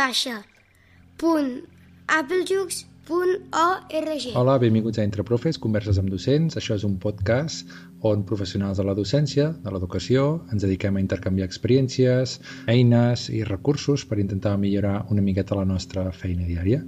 baixa. 0.00 0.40
Punt 1.20 1.60
applejux 2.08 2.86
www.org. 3.10 4.34
Hola, 4.34 4.58
benvinguts 4.58 4.98
a 4.98 5.02
Entre 5.02 5.24
Profes, 5.26 5.58
converses 5.58 5.98
amb 5.98 6.10
docents. 6.12 6.56
Això 6.56 6.76
és 6.78 6.86
un 6.86 6.96
podcast 7.02 7.66
on 8.02 8.22
professionals 8.24 8.78
de 8.80 8.84
la 8.86 8.94
docència, 8.96 9.50
de 9.64 9.72
l'educació, 9.72 10.40
ens 10.52 10.64
dediquem 10.64 10.96
a 10.96 11.02
intercanviar 11.02 11.48
experiències, 11.48 12.38
eines 12.72 13.26
i 13.28 13.42
recursos 13.44 14.06
per 14.08 14.18
intentar 14.22 14.56
millorar 14.60 15.04
una 15.12 15.24
miqueta 15.24 15.58
la 15.58 15.66
nostra 15.68 16.06
feina 16.12 16.46
diària. 16.48 16.80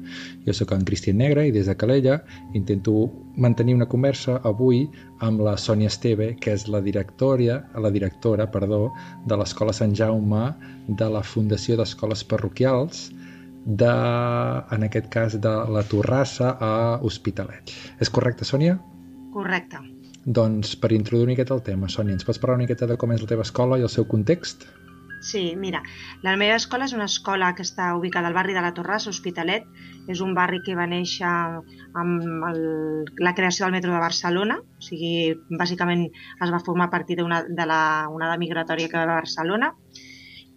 Jo 0.47 0.57
sóc 0.57 0.73
en 0.73 0.87
Cristian 0.89 1.21
Negre 1.21 1.47
i 1.49 1.55
des 1.55 1.69
de 1.69 1.77
Calella 1.77 2.21
intento 2.59 3.11
mantenir 3.37 3.77
una 3.77 3.89
conversa 3.89 4.39
avui 4.49 4.87
amb 5.21 5.45
la 5.45 5.57
Sònia 5.61 5.93
Esteve, 5.93 6.33
que 6.41 6.57
és 6.57 6.67
la 6.69 6.81
directora, 6.81 7.61
la 7.77 7.91
directora 7.93 8.49
perdó, 8.51 8.89
de 9.29 9.37
l'Escola 9.37 9.77
Sant 9.77 9.95
Jaume 9.95 10.49
de 10.89 11.09
la 11.13 11.23
Fundació 11.23 11.77
d'Escoles 11.77 12.25
Parroquials, 12.25 13.11
de, 13.65 13.93
en 14.75 14.89
aquest 14.89 15.09
cas, 15.13 15.39
de 15.39 15.53
la 15.71 15.85
Torrassa 15.87 16.57
a 16.59 16.75
Hospitalet. 17.03 17.71
És 18.03 18.11
correcte, 18.11 18.49
Sònia? 18.49 18.81
Correcte. 19.33 19.79
Doncs 20.25 20.77
per 20.79 20.93
introduir 20.95 21.27
una 21.27 21.33
miqueta 21.33 21.55
el 21.57 21.65
tema, 21.67 21.89
Sònia, 21.91 22.15
ens 22.15 22.27
pots 22.27 22.39
parlar 22.39 22.61
una 22.61 22.65
miqueta 22.67 22.87
de 22.87 22.97
com 22.99 23.11
és 23.11 23.23
la 23.25 23.31
teva 23.31 23.43
escola 23.47 23.79
i 23.79 23.83
el 23.83 23.91
seu 23.91 24.07
context? 24.07 24.69
Sí, 25.23 25.55
mira, 25.57 25.81
la 26.23 26.35
meva 26.39 26.57
escola 26.59 26.87
és 26.89 26.95
una 26.95 27.07
escola 27.07 27.53
que 27.55 27.63
està 27.63 27.93
ubicada 27.95 28.27
al 28.31 28.35
barri 28.35 28.55
de 28.55 28.63
la 28.63 28.73
Torrassa, 28.75 29.11
Hospitalet. 29.11 29.67
És 30.11 30.23
un 30.23 30.33
barri 30.35 30.59
que 30.67 30.75
va 30.75 30.89
néixer 30.91 31.29
amb 31.31 32.47
el, 32.49 32.63
la 33.23 33.35
creació 33.39 33.67
del 33.67 33.77
metro 33.77 33.93
de 33.95 34.03
Barcelona, 34.03 34.59
o 34.59 34.83
sigui, 34.83 35.35
bàsicament 35.59 36.09
es 36.11 36.55
va 36.55 36.63
formar 36.67 36.89
a 36.91 36.95
partir 36.95 37.21
d'una 37.21 37.45
de 37.47 37.67
la 37.71 37.83
onada 38.11 38.39
migratòria 38.39 38.91
que 38.91 38.99
va 38.99 39.07
a 39.07 39.21
Barcelona, 39.21 39.71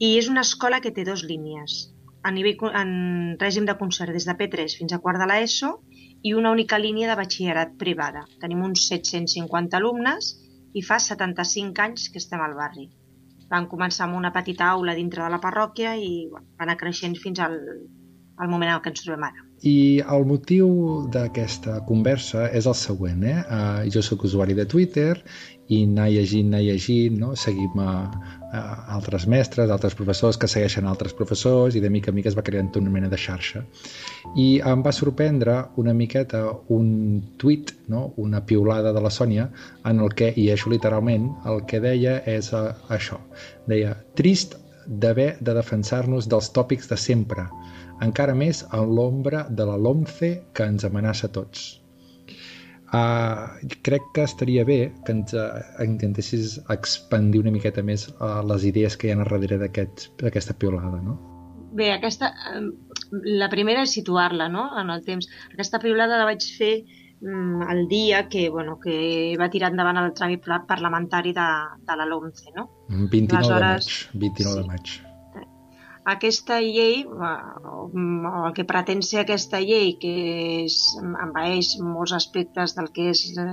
i 0.02 0.16
és 0.18 0.30
una 0.34 0.42
escola 0.42 0.82
que 0.82 0.94
té 0.94 1.06
dues 1.06 1.22
línies 1.30 1.84
a 2.26 2.32
nivell 2.34 2.74
en 2.74 2.92
règim 3.38 3.68
de 3.70 3.78
concert 3.78 4.14
des 4.16 4.26
de 4.26 4.34
P3 4.34 4.80
fins 4.80 4.96
a 4.96 5.00
quart 5.04 5.22
de 5.22 5.28
l'ESO 5.30 5.76
i 6.26 6.34
una 6.34 6.52
única 6.52 6.80
línia 6.82 7.10
de 7.12 7.16
batxillerat 7.20 7.76
privada. 7.82 8.24
Tenim 8.42 8.64
uns 8.66 8.88
750 8.90 9.78
alumnes 9.78 10.32
i 10.74 10.82
fa 10.84 10.98
75 11.00 11.84
anys 11.84 12.08
que 12.12 12.22
estem 12.22 12.42
al 12.42 12.56
barri. 12.58 12.88
Vam 13.52 13.68
començar 13.70 14.08
amb 14.08 14.18
una 14.18 14.34
petita 14.34 14.72
aula 14.74 14.96
dintre 14.98 15.22
de 15.22 15.30
la 15.30 15.42
parròquia 15.44 15.94
i 16.02 16.26
bueno, 16.32 16.48
va 16.58 16.66
anar 16.66 16.80
creixent 16.80 17.14
fins 17.22 17.42
al, 17.46 17.60
al 18.42 18.50
moment 18.50 18.74
en 18.74 18.82
què 18.82 18.90
ens 18.92 19.06
trobem 19.06 19.28
ara. 19.28 19.46
I 19.70 20.02
el 20.16 20.26
motiu 20.28 20.70
d'aquesta 21.14 21.78
conversa 21.86 22.50
és 22.50 22.66
el 22.66 22.76
següent. 22.80 23.22
Eh? 23.24 23.38
Uh, 23.46 23.86
jo 23.94 24.02
sóc 24.04 24.26
usuari 24.26 24.58
de 24.58 24.66
Twitter 24.66 25.14
i 25.68 25.82
anar 25.84 26.10
llegint, 26.14 26.52
anar 26.52 26.62
llegint, 26.62 27.16
no? 27.20 27.32
seguim 27.40 27.80
a, 27.82 27.94
a 28.54 28.62
altres 28.96 29.26
mestres, 29.32 29.72
altres 29.74 29.96
professors 29.98 30.38
que 30.42 30.50
segueixen 30.52 30.86
altres 30.90 31.16
professors 31.18 31.76
i 31.76 31.82
de 31.82 31.90
mica 31.90 32.12
en 32.12 32.20
mica 32.20 32.30
es 32.30 32.38
va 32.38 32.46
creant 32.46 32.70
una 32.82 32.94
mena 32.94 33.10
de 33.10 33.18
xarxa. 33.18 33.64
I 34.38 34.48
em 34.74 34.84
va 34.86 34.94
sorprendre 34.94 35.58
una 35.82 35.96
miqueta 35.98 36.44
un 36.76 36.90
tuit, 37.42 37.74
no? 37.88 38.12
una 38.18 38.44
piulada 38.46 38.94
de 38.94 39.02
la 39.02 39.14
Sònia, 39.14 39.50
en 39.86 40.04
el 40.06 40.14
que, 40.14 40.32
i 40.36 40.50
això 40.54 40.70
literalment, 40.74 41.32
el 41.50 41.64
que 41.70 41.82
deia 41.82 42.20
és 42.30 42.52
uh, 42.54 42.68
això. 42.94 43.20
Deia, 43.70 43.96
trist 44.20 44.60
d'haver 44.86 45.32
de 45.42 45.56
defensar-nos 45.58 46.30
dels 46.30 46.52
tòpics 46.54 46.92
de 46.92 46.98
sempre, 47.02 47.48
encara 48.06 48.36
més 48.38 48.62
en 48.74 48.94
l'ombra 48.98 49.48
de 49.50 49.66
la 49.66 49.80
LOMCE 49.82 50.32
que 50.54 50.70
ens 50.70 50.86
amenaça 50.86 51.26
a 51.30 51.34
tots. 51.40 51.66
Uh, 52.96 53.68
crec 53.84 54.04
que 54.14 54.24
estaria 54.24 54.64
bé 54.64 54.80
que 55.06 55.14
ens 55.16 55.34
uh, 55.36 55.62
intentessis 55.84 56.60
expandir 56.72 57.42
una 57.42 57.52
miqueta 57.52 57.84
més 57.84 58.06
uh, 58.14 58.40
les 58.48 58.68
idees 58.70 58.96
que 58.96 59.10
hi 59.10 59.14
ha 59.14 59.18
darrere 59.20 59.58
d'aquesta 59.64 60.56
piolada, 60.62 61.02
no? 61.04 61.16
Bé, 61.76 61.90
aquesta, 61.92 62.30
la 63.12 63.50
primera 63.52 63.84
és 63.84 63.96
situar-la 63.98 64.48
no? 64.54 64.70
en 64.80 64.94
el 64.94 65.04
temps. 65.04 65.28
Aquesta 65.52 65.82
piolada 65.84 66.22
la 66.22 66.30
vaig 66.30 66.46
fer 66.60 66.72
mm, 66.80 67.66
el 67.74 67.82
dia 67.92 68.22
que, 68.32 68.46
bueno, 68.54 68.78
que 68.80 68.96
va 69.42 69.50
tirar 69.52 69.74
endavant 69.74 70.00
el 70.00 70.14
tràmit 70.16 70.48
parlamentari 70.70 71.36
de, 71.36 71.50
de 71.90 72.00
la 72.00 72.08
LOMCE, 72.08 72.54
no? 72.56 72.70
29 72.94 73.42
Aleshores, 73.42 73.92
de 74.14 74.24
maig. 74.24 74.24
29 74.30 74.56
sí. 74.56 74.62
de 74.62 74.72
maig 74.72 75.15
aquesta 76.06 76.60
llei, 76.62 77.04
o 77.10 77.88
el 78.46 78.54
que 78.54 78.66
pretén 78.70 79.02
ser 79.02 79.24
aquesta 79.24 79.60
llei, 79.64 79.96
que 80.02 80.14
és, 80.66 80.78
envaeix 81.02 81.76
molts 81.82 82.14
aspectes 82.14 82.76
del 82.78 82.92
que 82.94 83.10
és 83.14 83.26
eh, 83.42 83.48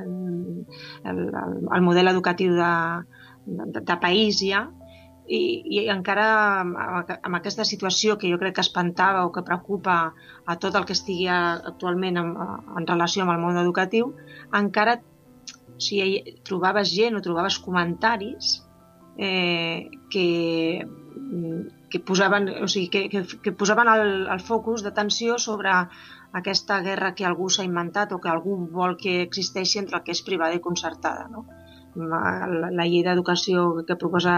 el, 1.09 1.23
el, 1.33 1.57
el 1.65 1.85
model 1.87 2.13
educatiu 2.13 2.53
de, 2.59 2.75
de, 3.47 3.81
de 3.81 3.97
país 4.03 4.43
ja, 4.45 4.67
i, 5.33 5.41
i 5.79 5.85
encara 5.89 6.27
amb 6.61 7.39
aquesta 7.39 7.65
situació 7.65 8.19
que 8.21 8.29
jo 8.29 8.39
crec 8.43 8.59
que 8.59 8.65
espantava 8.67 9.25
o 9.25 9.33
que 9.33 9.45
preocupa 9.47 9.97
a 10.45 10.57
tot 10.61 10.77
el 10.77 10.85
que 10.85 10.97
estigui 10.97 11.29
actualment 11.33 12.21
en, 12.21 12.35
en 12.77 12.89
relació 12.91 13.25
amb 13.25 13.33
el 13.37 13.41
món 13.41 13.61
educatiu, 13.63 14.13
encara 14.53 14.99
o 14.99 15.81
sigui, 15.81 16.37
trobaves 16.45 16.93
gent 16.93 17.17
o 17.17 17.25
trobaves 17.25 17.57
comentaris 17.65 18.59
eh, 19.17 19.89
que 20.13 20.29
que 21.93 22.01
posaven, 22.01 22.49
o 22.65 22.69
sigui, 22.73 22.89
que, 22.89 23.03
que, 23.13 23.21
que 23.45 23.53
posaven 23.53 23.91
el, 23.93 24.13
el 24.33 24.41
focus 24.41 24.81
d'atenció 24.87 25.37
sobre 25.37 25.75
aquesta 26.41 26.81
guerra 26.81 27.13
que 27.15 27.27
algú 27.29 27.51
s'ha 27.53 27.67
inventat 27.69 28.15
o 28.17 28.21
que 28.23 28.33
algú 28.33 28.57
vol 28.73 28.97
que 28.97 29.21
existeixi 29.27 29.83
entre 29.83 30.01
el 30.01 30.05
que 30.07 30.17
és 30.17 30.25
privada 30.25 30.57
i 30.57 30.65
concertada. 30.65 31.29
No? 31.29 31.45
La, 31.95 32.49
la 32.49 32.89
llei 32.89 33.05
d'educació 33.05 33.85
que 33.85 34.01
proposa 34.01 34.37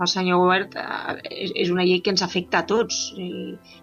el 0.00 0.10
senyor 0.10 0.40
Huert 0.42 0.74
eh, 0.80 1.20
és 1.62 1.70
una 1.70 1.84
llei 1.84 2.00
que 2.00 2.14
ens 2.14 2.24
afecta 2.24 2.62
a 2.62 2.68
tots. 2.72 3.12
I 3.20 3.28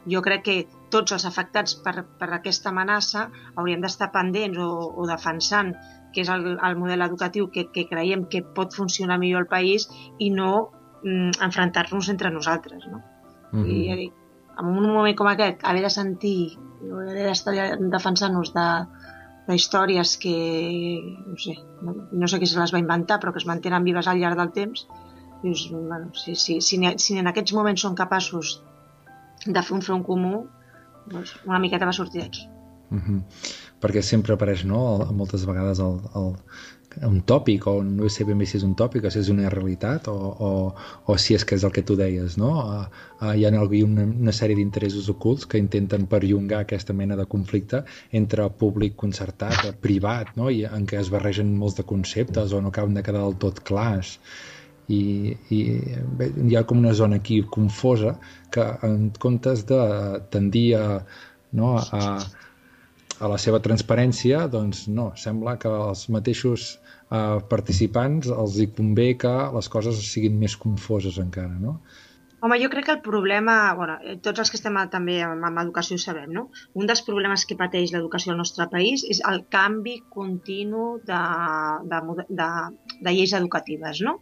jo 0.09 0.25
crec 0.25 0.45
que 0.49 0.57
tots 0.91 1.13
els 1.15 1.29
afectats 1.29 1.77
per, 1.85 2.01
per 2.19 2.33
aquesta 2.33 2.73
amenaça 2.73 3.29
hauríem 3.55 3.85
d'estar 3.85 4.11
pendents 4.15 4.57
o, 4.57 4.71
o 4.97 5.07
defensant 5.07 5.75
que 6.11 6.25
és 6.25 6.33
el, 6.33 6.57
el 6.57 6.75
model 6.75 7.05
educatiu 7.05 7.47
que, 7.53 7.69
que 7.71 7.87
creiem 7.87 8.25
que 8.27 8.41
pot 8.57 8.73
funcionar 8.75 9.21
millor 9.21 9.45
al 9.45 9.51
país 9.53 9.87
i 10.19 10.33
no 10.33 10.71
enfrontar-nos 11.03 12.09
entre 12.09 12.31
nosaltres, 12.31 12.87
no? 12.87 13.01
Mm 13.51 13.63
-hmm. 13.63 13.71
I 13.71 13.87
ja 13.89 13.95
dic, 13.95 14.13
en 14.59 14.65
un 14.65 14.93
moment 14.93 15.17
com 15.17 15.27
aquest, 15.27 15.63
haver 15.63 15.81
de 15.81 15.89
sentir, 15.89 16.57
haver 16.81 17.27
d'estar 17.27 17.53
defensant-nos 17.79 18.53
de, 18.53 18.67
de 19.47 19.55
històries 19.55 20.17
que, 20.17 20.35
no 21.27 21.37
sé, 21.37 21.55
no, 21.81 21.95
no 22.11 22.27
sé 22.27 22.39
qui 22.39 22.47
se 22.47 22.59
les 22.59 22.73
va 22.73 22.79
inventar, 22.79 23.19
però 23.19 23.31
que 23.31 23.41
es 23.41 23.47
mantenen 23.49 23.83
vives 23.83 24.07
al 24.07 24.19
llarg 24.19 24.37
del 24.37 24.51
temps, 24.51 24.87
dius, 25.43 25.69
bueno, 25.71 26.13
si, 26.13 26.35
si, 26.35 26.61
si, 26.61 26.77
si 26.97 27.17
en 27.17 27.27
aquests 27.27 27.53
moments 27.53 27.81
són 27.81 27.95
capaços 27.95 28.61
de 29.45 29.61
fer 29.61 29.75
un 29.75 29.81
front 29.81 30.03
comú, 30.05 30.45
doncs 31.09 31.35
una 31.47 31.59
miqueta 31.59 31.89
va 31.89 31.97
sortir 31.97 32.21
d'aquí. 32.21 32.47
Mm 32.91 32.99
-hmm. 32.99 33.21
Perquè 33.81 34.01
sempre 34.01 34.33
apareix, 34.33 34.65
no?, 34.65 34.81
moltes 35.11 35.45
vegades 35.45 35.79
el, 35.79 35.99
el, 36.15 36.35
un 37.07 37.21
tòpic, 37.27 37.67
o 37.67 37.81
no 37.83 38.09
sé 38.09 38.25
ben 38.27 38.39
bé 38.41 38.45
si 38.49 38.57
és 38.59 38.65
un 38.67 38.73
tòpic, 38.77 39.05
o 39.07 39.11
si 39.13 39.21
és 39.21 39.29
una 39.33 39.49
realitat, 39.53 40.07
o, 40.11 40.31
o, 40.47 40.51
o 41.07 41.17
si 41.17 41.35
és 41.37 41.45
que 41.47 41.55
és 41.55 41.65
el 41.67 41.73
que 41.75 41.83
tu 41.87 41.97
deies, 41.99 42.37
no? 42.41 42.51
Uh, 42.61 42.85
uh, 43.21 43.33
hi 43.35 43.45
ha 43.45 43.51
una, 43.53 44.05
una 44.05 44.35
sèrie 44.35 44.59
d'interessos 44.59 45.09
ocults 45.13 45.47
que 45.47 45.61
intenten 45.61 46.07
perllongar 46.11 46.63
aquesta 46.65 46.93
mena 46.93 47.15
de 47.19 47.25
conflicte 47.25 47.83
entre 48.11 48.49
públic 48.63 48.95
concertat, 48.95 49.69
privat, 49.81 50.35
no? 50.35 50.49
I 50.49 50.65
en 50.69 50.85
què 50.85 50.99
es 50.99 51.11
barregen 51.13 51.55
molts 51.57 51.77
de 51.79 51.87
conceptes 51.87 52.53
o 52.53 52.61
no 52.61 52.73
acaben 52.73 52.97
de 52.97 53.03
quedar 53.03 53.23
del 53.23 53.37
tot 53.39 53.63
clars 53.67 54.17
i, 54.91 55.35
i 55.53 55.59
bé, 56.19 56.29
hi 56.49 56.57
ha 56.57 56.63
com 56.67 56.81
una 56.81 56.93
zona 56.97 57.19
aquí 57.21 57.41
confosa 57.55 58.15
que 58.51 58.65
en 58.87 59.09
comptes 59.23 59.65
de 59.69 59.81
tendir 60.33 60.67
a, 60.79 60.85
no, 61.57 61.75
a, 61.79 62.17
a 63.21 63.29
la 63.29 63.37
seva 63.41 63.59
transparència, 63.65 64.45
doncs 64.51 64.85
no, 64.99 65.11
sembla 65.23 65.57
que 65.61 65.71
els 65.89 66.07
mateixos 66.15 66.69
eh, 66.73 67.39
participants 67.51 68.31
els 68.33 68.57
hi 68.57 68.69
convé 68.77 69.11
que 69.23 69.33
les 69.57 69.69
coses 69.75 69.99
siguin 70.13 70.39
més 70.41 70.57
confoses 70.63 71.19
encara, 71.21 71.59
no? 71.67 71.77
Home, 72.41 72.57
jo 72.57 72.71
crec 72.73 72.87
que 72.87 72.93
el 72.95 73.01
problema, 73.05 73.55
bueno, 73.77 73.99
eh, 74.01 74.15
tots 74.25 74.41
els 74.41 74.49
que 74.49 74.57
estem 74.57 74.79
també 74.89 75.19
amb, 75.21 75.45
amb 75.45 75.61
educació 75.61 75.99
ho 75.99 76.01
sabem, 76.01 76.31
no? 76.33 76.47
Un 76.73 76.89
dels 76.89 77.03
problemes 77.05 77.43
que 77.45 77.57
pateix 77.59 77.93
l'educació 77.93 78.33
al 78.33 78.39
nostre 78.41 78.65
país 78.71 79.03
és 79.15 79.21
el 79.29 79.43
canvi 79.53 79.99
continu 80.15 80.87
de, 81.11 81.19
de, 81.91 81.99
de, 82.41 82.49
de 82.97 83.13
lleis 83.13 83.35
educatives, 83.37 84.01
no? 84.07 84.15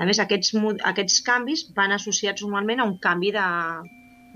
A 0.00 0.08
més, 0.08 0.22
aquests, 0.24 0.56
aquests 0.94 1.20
canvis 1.28 1.66
van 1.76 1.92
associats 1.98 2.46
normalment 2.46 2.80
a 2.80 2.88
un 2.88 2.96
canvi 3.08 3.34
de, 3.36 3.46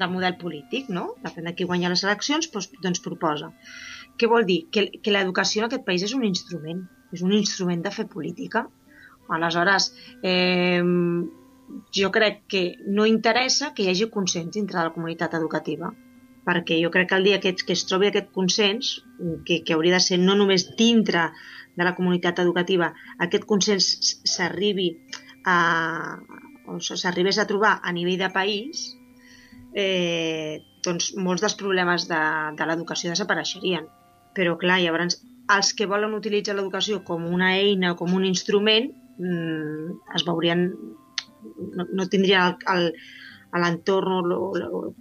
de 0.01 0.09
model 0.11 0.37
polític, 0.41 0.89
no? 0.93 1.11
Depèn 1.25 1.49
de 1.49 1.55
qui 1.57 1.69
guanya 1.69 1.93
les 1.93 2.05
eleccions, 2.07 2.51
doncs, 2.53 2.71
doncs 2.83 3.03
proposa. 3.05 3.53
Què 4.19 4.29
vol 4.31 4.47
dir? 4.49 4.63
Que, 4.73 4.89
que 5.01 5.15
l'educació 5.15 5.63
en 5.63 5.71
aquest 5.71 5.87
país 5.87 6.05
és 6.07 6.17
un 6.17 6.25
instrument, 6.29 6.83
és 7.15 7.25
un 7.27 7.35
instrument 7.37 7.85
de 7.85 7.93
fer 7.95 8.07
política. 8.11 8.67
Aleshores, 9.31 9.93
eh, 10.27 10.83
jo 11.95 12.11
crec 12.11 12.43
que 12.51 12.63
no 12.87 13.07
interessa 13.07 13.73
que 13.75 13.85
hi 13.85 13.91
hagi 13.93 14.11
consens 14.11 14.55
dintre 14.57 14.79
de 14.79 14.87
la 14.89 14.95
comunitat 14.95 15.37
educativa, 15.39 15.93
perquè 16.47 16.81
jo 16.83 16.91
crec 16.91 17.11
que 17.11 17.19
el 17.21 17.27
dia 17.29 17.41
que, 17.41 17.55
que 17.55 17.77
es 17.77 17.87
trobi 17.87 18.11
aquest 18.11 18.31
consens, 18.35 18.93
que, 19.47 19.61
que 19.65 19.77
hauria 19.77 19.99
de 19.99 20.05
ser 20.05 20.19
no 20.19 20.37
només 20.39 20.67
dintre 20.79 21.29
de 21.77 21.87
la 21.87 21.95
comunitat 21.95 22.41
educativa, 22.43 22.91
aquest 23.27 23.47
consens 23.49 23.91
s'arribi 24.27 24.91
a, 25.47 26.19
o 26.67 26.81
s'arribés 26.81 27.39
a 27.39 27.47
trobar 27.51 27.79
a 27.83 27.93
nivell 27.95 28.19
de 28.21 28.31
país, 28.35 28.89
eh, 29.75 30.61
doncs 30.85 31.13
molts 31.17 31.45
dels 31.45 31.57
problemes 31.59 32.07
de, 32.11 32.21
de 32.57 32.69
l'educació 32.69 33.13
desapareixerien. 33.13 33.87
Però, 34.37 34.57
clar, 34.59 34.81
llavors, 34.83 35.21
els 35.51 35.73
que 35.75 35.89
volen 35.91 36.15
utilitzar 36.15 36.55
l'educació 36.57 37.03
com 37.07 37.27
una 37.27 37.55
eina 37.59 37.95
o 37.95 37.99
com 37.99 38.15
un 38.15 38.27
instrument 38.29 38.91
mm, 39.19 40.15
es 40.17 40.27
veurien... 40.29 40.69
no, 41.75 41.87
no 41.97 42.07
tindrien 42.13 42.59
l'entorn 43.61 44.35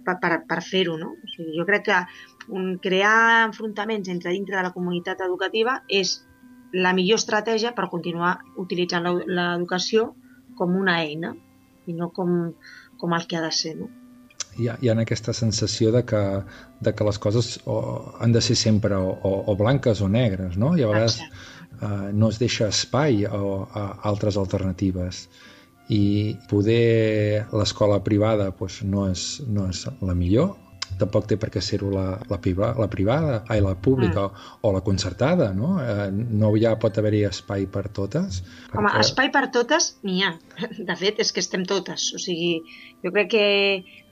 per, 0.04 0.16
per, 0.22 0.32
per 0.48 0.60
fer-ho, 0.66 0.96
no? 0.98 1.12
O 1.14 1.30
sigui, 1.34 1.54
jo 1.58 1.66
crec 1.68 1.86
que 1.90 2.00
un, 2.48 2.72
crear 2.82 3.46
enfrontaments 3.46 4.10
entre 4.10 4.34
dintre 4.34 4.56
de 4.56 4.64
la 4.66 4.74
comunitat 4.74 5.22
educativa 5.26 5.80
és 5.86 6.16
la 6.72 6.94
millor 6.94 7.20
estratègia 7.20 7.74
per 7.76 7.90
continuar 7.92 8.38
utilitzant 8.62 9.06
l'educació 9.06 10.12
com 10.58 10.76
una 10.78 11.00
eina 11.02 11.34
i 11.86 11.94
no 11.96 12.10
com, 12.14 12.52
com 12.98 13.16
el 13.16 13.26
que 13.26 13.38
ha 13.38 13.44
de 13.44 13.52
ser. 13.54 13.76
No? 13.78 13.90
Hi 14.58 14.68
ha, 14.68 14.76
hi 14.82 14.90
ha 14.90 14.96
aquesta 15.02 15.32
sensació 15.36 15.92
de 15.94 16.02
que, 16.06 16.20
de 16.80 16.92
que 16.96 17.06
les 17.06 17.18
coses 17.22 17.52
o, 17.64 17.76
han 18.20 18.32
de 18.32 18.42
ser 18.42 18.56
sempre 18.58 18.96
o, 18.96 19.12
o, 19.22 19.32
o 19.52 19.56
blanques 19.56 20.02
o 20.02 20.08
negres, 20.08 20.56
no? 20.58 20.74
I 20.76 20.84
a 20.84 20.90
vegades 20.90 21.20
eh, 21.20 22.10
no 22.12 22.30
es 22.30 22.40
deixa 22.42 22.68
espai 22.68 23.24
a, 23.26 23.38
a 23.38 23.84
altres 24.10 24.38
alternatives 24.40 25.28
i 25.90 26.36
poder 26.50 27.46
l'escola 27.52 27.98
privada 28.06 28.50
doncs, 28.50 28.82
no, 28.86 29.06
és, 29.10 29.24
no 29.46 29.68
és 29.70 29.86
la 30.00 30.14
millor 30.14 30.54
tampoc 30.98 31.26
té 31.30 31.36
per 31.40 31.50
què 31.54 31.62
ser-ho 31.64 31.90
la, 31.92 32.04
la, 32.30 32.38
priva, 32.42 32.70
la 32.78 32.88
privada, 32.92 33.40
ai, 33.52 33.60
la 33.64 33.74
pública 33.74 34.26
mm. 34.26 34.46
o, 34.60 34.68
o 34.68 34.72
la 34.74 34.82
concertada, 34.86 35.50
no? 35.56 35.74
Eh, 35.82 36.08
no 36.12 36.52
ja 36.60 36.74
pot 36.80 36.98
haver-hi 37.00 37.22
espai 37.28 37.66
per 37.70 37.86
totes. 37.96 38.40
Perquè... 38.42 38.80
Home, 38.80 38.92
espai 39.02 39.30
per 39.34 39.46
totes 39.54 39.92
n'hi 40.06 40.24
ha. 40.26 40.32
De 40.90 40.96
fet, 41.02 41.22
és 41.24 41.32
que 41.34 41.44
estem 41.44 41.66
totes. 41.68 42.10
O 42.16 42.22
sigui, 42.22 42.52
jo 43.04 43.14
crec 43.14 43.30
que 43.36 43.46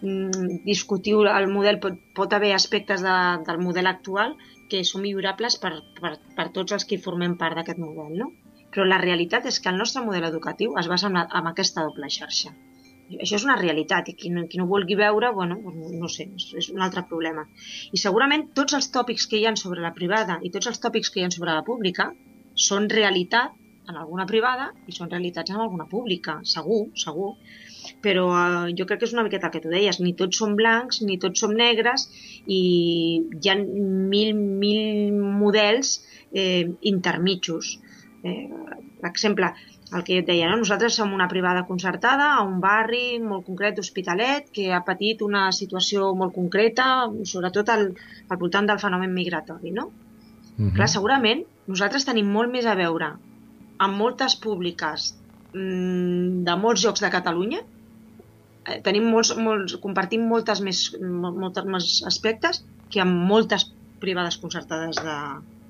mm, 0.02 0.62
discutir 0.68 1.16
el 1.32 1.50
model 1.52 1.80
pot, 1.82 1.98
pot 2.16 2.36
haver 2.36 2.54
aspectes 2.56 3.04
de, 3.04 3.16
del 3.48 3.62
model 3.64 3.90
actual 3.90 4.36
que 4.68 4.84
són 4.84 5.02
millorables 5.06 5.56
per, 5.62 5.72
per, 5.98 6.16
per 6.36 6.50
tots 6.54 6.76
els 6.76 6.84
que 6.88 7.00
formem 7.00 7.38
part 7.40 7.56
d'aquest 7.58 7.80
model, 7.80 8.14
no? 8.20 8.32
Però 8.68 8.84
la 8.84 9.00
realitat 9.00 9.48
és 9.48 9.62
que 9.64 9.72
el 9.72 9.80
nostre 9.80 10.04
model 10.04 10.28
educatiu 10.28 10.76
es 10.76 10.92
basa 10.92 11.08
en, 11.08 11.16
la, 11.16 11.28
en 11.40 11.48
aquesta 11.48 11.86
doble 11.88 12.12
xarxa 12.12 12.52
això 13.16 13.38
és 13.38 13.44
una 13.46 13.56
realitat 13.60 14.10
i 14.10 14.14
qui 14.18 14.30
no, 14.32 14.44
qui 14.50 14.60
no 14.60 14.66
vulgui 14.70 14.98
veure, 14.98 15.30
bueno, 15.36 15.56
no 16.02 16.10
sé, 16.12 16.28
és 16.36 16.68
un 16.74 16.82
altre 16.84 17.04
problema. 17.08 17.46
I 17.92 18.00
segurament 18.00 18.50
tots 18.58 18.76
els 18.78 18.90
tòpics 18.94 19.28
que 19.30 19.40
hi 19.40 19.46
ha 19.48 19.54
sobre 19.56 19.84
la 19.84 19.94
privada 19.96 20.38
i 20.44 20.52
tots 20.54 20.68
els 20.72 20.82
tòpics 20.82 21.14
que 21.14 21.22
hi 21.22 21.28
ha 21.28 21.32
sobre 21.34 21.54
la 21.54 21.64
pública 21.64 22.10
són 22.68 22.90
realitat 22.92 23.56
en 23.88 23.96
alguna 23.96 24.26
privada 24.28 24.68
i 24.86 24.92
són 24.92 25.08
realitats 25.08 25.54
en 25.54 25.62
alguna 25.64 25.86
pública, 25.88 26.38
segur, 26.44 26.88
segur. 27.02 27.32
Però 28.04 28.26
eh, 28.36 28.74
jo 28.76 28.84
crec 28.84 29.00
que 29.00 29.08
és 29.08 29.14
una 29.16 29.24
miqueta 29.24 29.48
el 29.48 29.54
que 29.54 29.62
tu 29.64 29.72
deies, 29.72 30.00
ni 30.04 30.12
tots 30.18 30.42
som 30.42 30.54
blancs, 30.58 31.00
ni 31.08 31.16
tots 31.22 31.40
som 31.40 31.54
negres 31.56 32.04
i 32.44 32.60
hi 33.32 33.50
ha 33.50 33.56
mil, 33.56 34.34
mil 34.36 35.16
models 35.40 35.94
eh, 36.32 36.68
intermitjos. 36.92 37.78
Eh, 38.28 38.44
per 39.00 39.08
exemple, 39.08 39.54
el 39.96 40.02
que 40.04 40.18
jo 40.18 40.22
et 40.22 40.26
deia, 40.28 40.48
no? 40.50 40.58
nosaltres 40.60 40.96
som 40.98 41.14
una 41.16 41.28
privada 41.30 41.64
concertada 41.68 42.26
a 42.36 42.42
un 42.44 42.58
barri 42.60 43.18
molt 43.24 43.46
concret 43.46 43.78
d'Hospitalet 43.78 44.50
que 44.52 44.66
ha 44.74 44.82
patit 44.84 45.22
una 45.24 45.46
situació 45.56 46.10
molt 46.18 46.34
concreta, 46.34 47.08
sobretot 47.24 47.72
al, 47.72 47.86
al 48.28 48.40
voltant 48.40 48.68
del 48.68 48.82
fenomen 48.82 49.14
migratori. 49.14 49.72
No? 49.72 49.86
Uh 49.86 49.92
mhm. 49.92 50.68
-huh. 50.68 50.74
Clar, 50.74 50.88
segurament 50.88 51.44
nosaltres 51.66 52.04
tenim 52.04 52.26
molt 52.26 52.52
més 52.52 52.66
a 52.66 52.74
veure 52.74 53.16
amb 53.78 53.96
moltes 53.96 54.36
públiques 54.36 55.14
mmm, 55.54 56.44
de 56.44 56.56
molts 56.56 56.84
llocs 56.84 57.00
de 57.00 57.10
Catalunya, 57.10 57.60
eh, 58.66 58.80
tenim 58.82 59.04
molts, 59.04 59.36
molts, 59.36 59.76
compartim 59.76 60.26
moltes 60.28 60.60
més, 60.60 60.96
moltes 61.00 61.64
més 61.64 62.02
aspectes 62.06 62.64
que 62.90 63.00
amb 63.00 63.14
moltes 63.28 63.72
privades 64.00 64.36
concertades 64.36 64.96
de, 64.96 65.18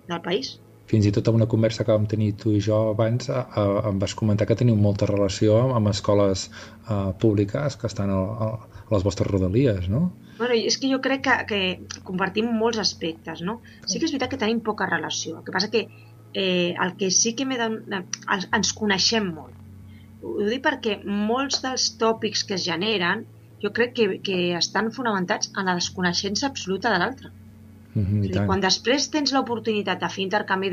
del 0.08 0.20
país 0.20 0.58
fins 0.88 1.06
i 1.06 1.12
tot 1.12 1.28
en 1.28 1.38
una 1.38 1.48
conversa 1.50 1.84
que 1.84 1.92
vam 1.92 2.06
tenir 2.08 2.32
tu 2.40 2.54
i 2.56 2.62
jo 2.64 2.78
abans 2.94 3.28
a, 3.28 3.42
a, 3.44 3.64
em 3.90 3.98
vas 4.00 4.14
comentar 4.16 4.46
que 4.48 4.56
teniu 4.56 4.76
molta 4.76 5.08
relació 5.10 5.58
amb, 5.76 5.90
escoles 5.92 6.48
uh, 6.88 7.12
públiques 7.20 7.76
que 7.76 7.90
estan 7.90 8.12
a, 8.14 8.50
les 8.88 9.04
vostres 9.04 9.28
rodalies, 9.28 9.88
no? 9.92 10.08
Bueno, 10.38 10.54
és 10.54 10.78
que 10.80 10.88
jo 10.88 11.00
crec 11.04 11.24
que, 11.26 11.36
que 11.50 12.02
compartim 12.08 12.48
molts 12.56 12.80
aspectes, 12.80 13.42
no? 13.44 13.58
Sí 13.84 13.98
que 13.98 14.06
és 14.06 14.14
veritat 14.14 14.32
que 14.32 14.40
tenim 14.40 14.62
poca 14.64 14.86
relació. 14.88 15.38
El 15.38 15.44
que 15.44 15.54
passa 15.54 15.70
que 15.72 15.88
eh, 16.32 16.74
el 16.80 16.94
que 16.96 17.10
sí 17.10 17.34
que 17.34 17.44
de... 17.44 17.68
ens, 18.28 18.72
coneixem 18.76 19.28
molt. 19.34 19.56
Ho 20.22 20.46
dic 20.48 20.62
perquè 20.64 21.00
molts 21.04 21.60
dels 21.62 21.90
tòpics 22.00 22.46
que 22.46 22.56
es 22.56 22.64
generen 22.64 23.26
jo 23.62 23.72
crec 23.74 23.94
que, 23.94 24.06
que 24.22 24.38
estan 24.58 24.92
fonamentats 24.94 25.50
en 25.56 25.66
la 25.66 25.76
desconeixença 25.78 26.46
absoluta 26.46 26.92
de 26.92 27.02
l'altre. 27.02 27.32
-hmm, 28.04 28.46
quan 28.50 28.60
després 28.64 29.08
tens 29.14 29.32
l'oportunitat 29.34 30.00
de 30.02 30.08
fer 30.14 30.22
intercanvi 30.24 30.70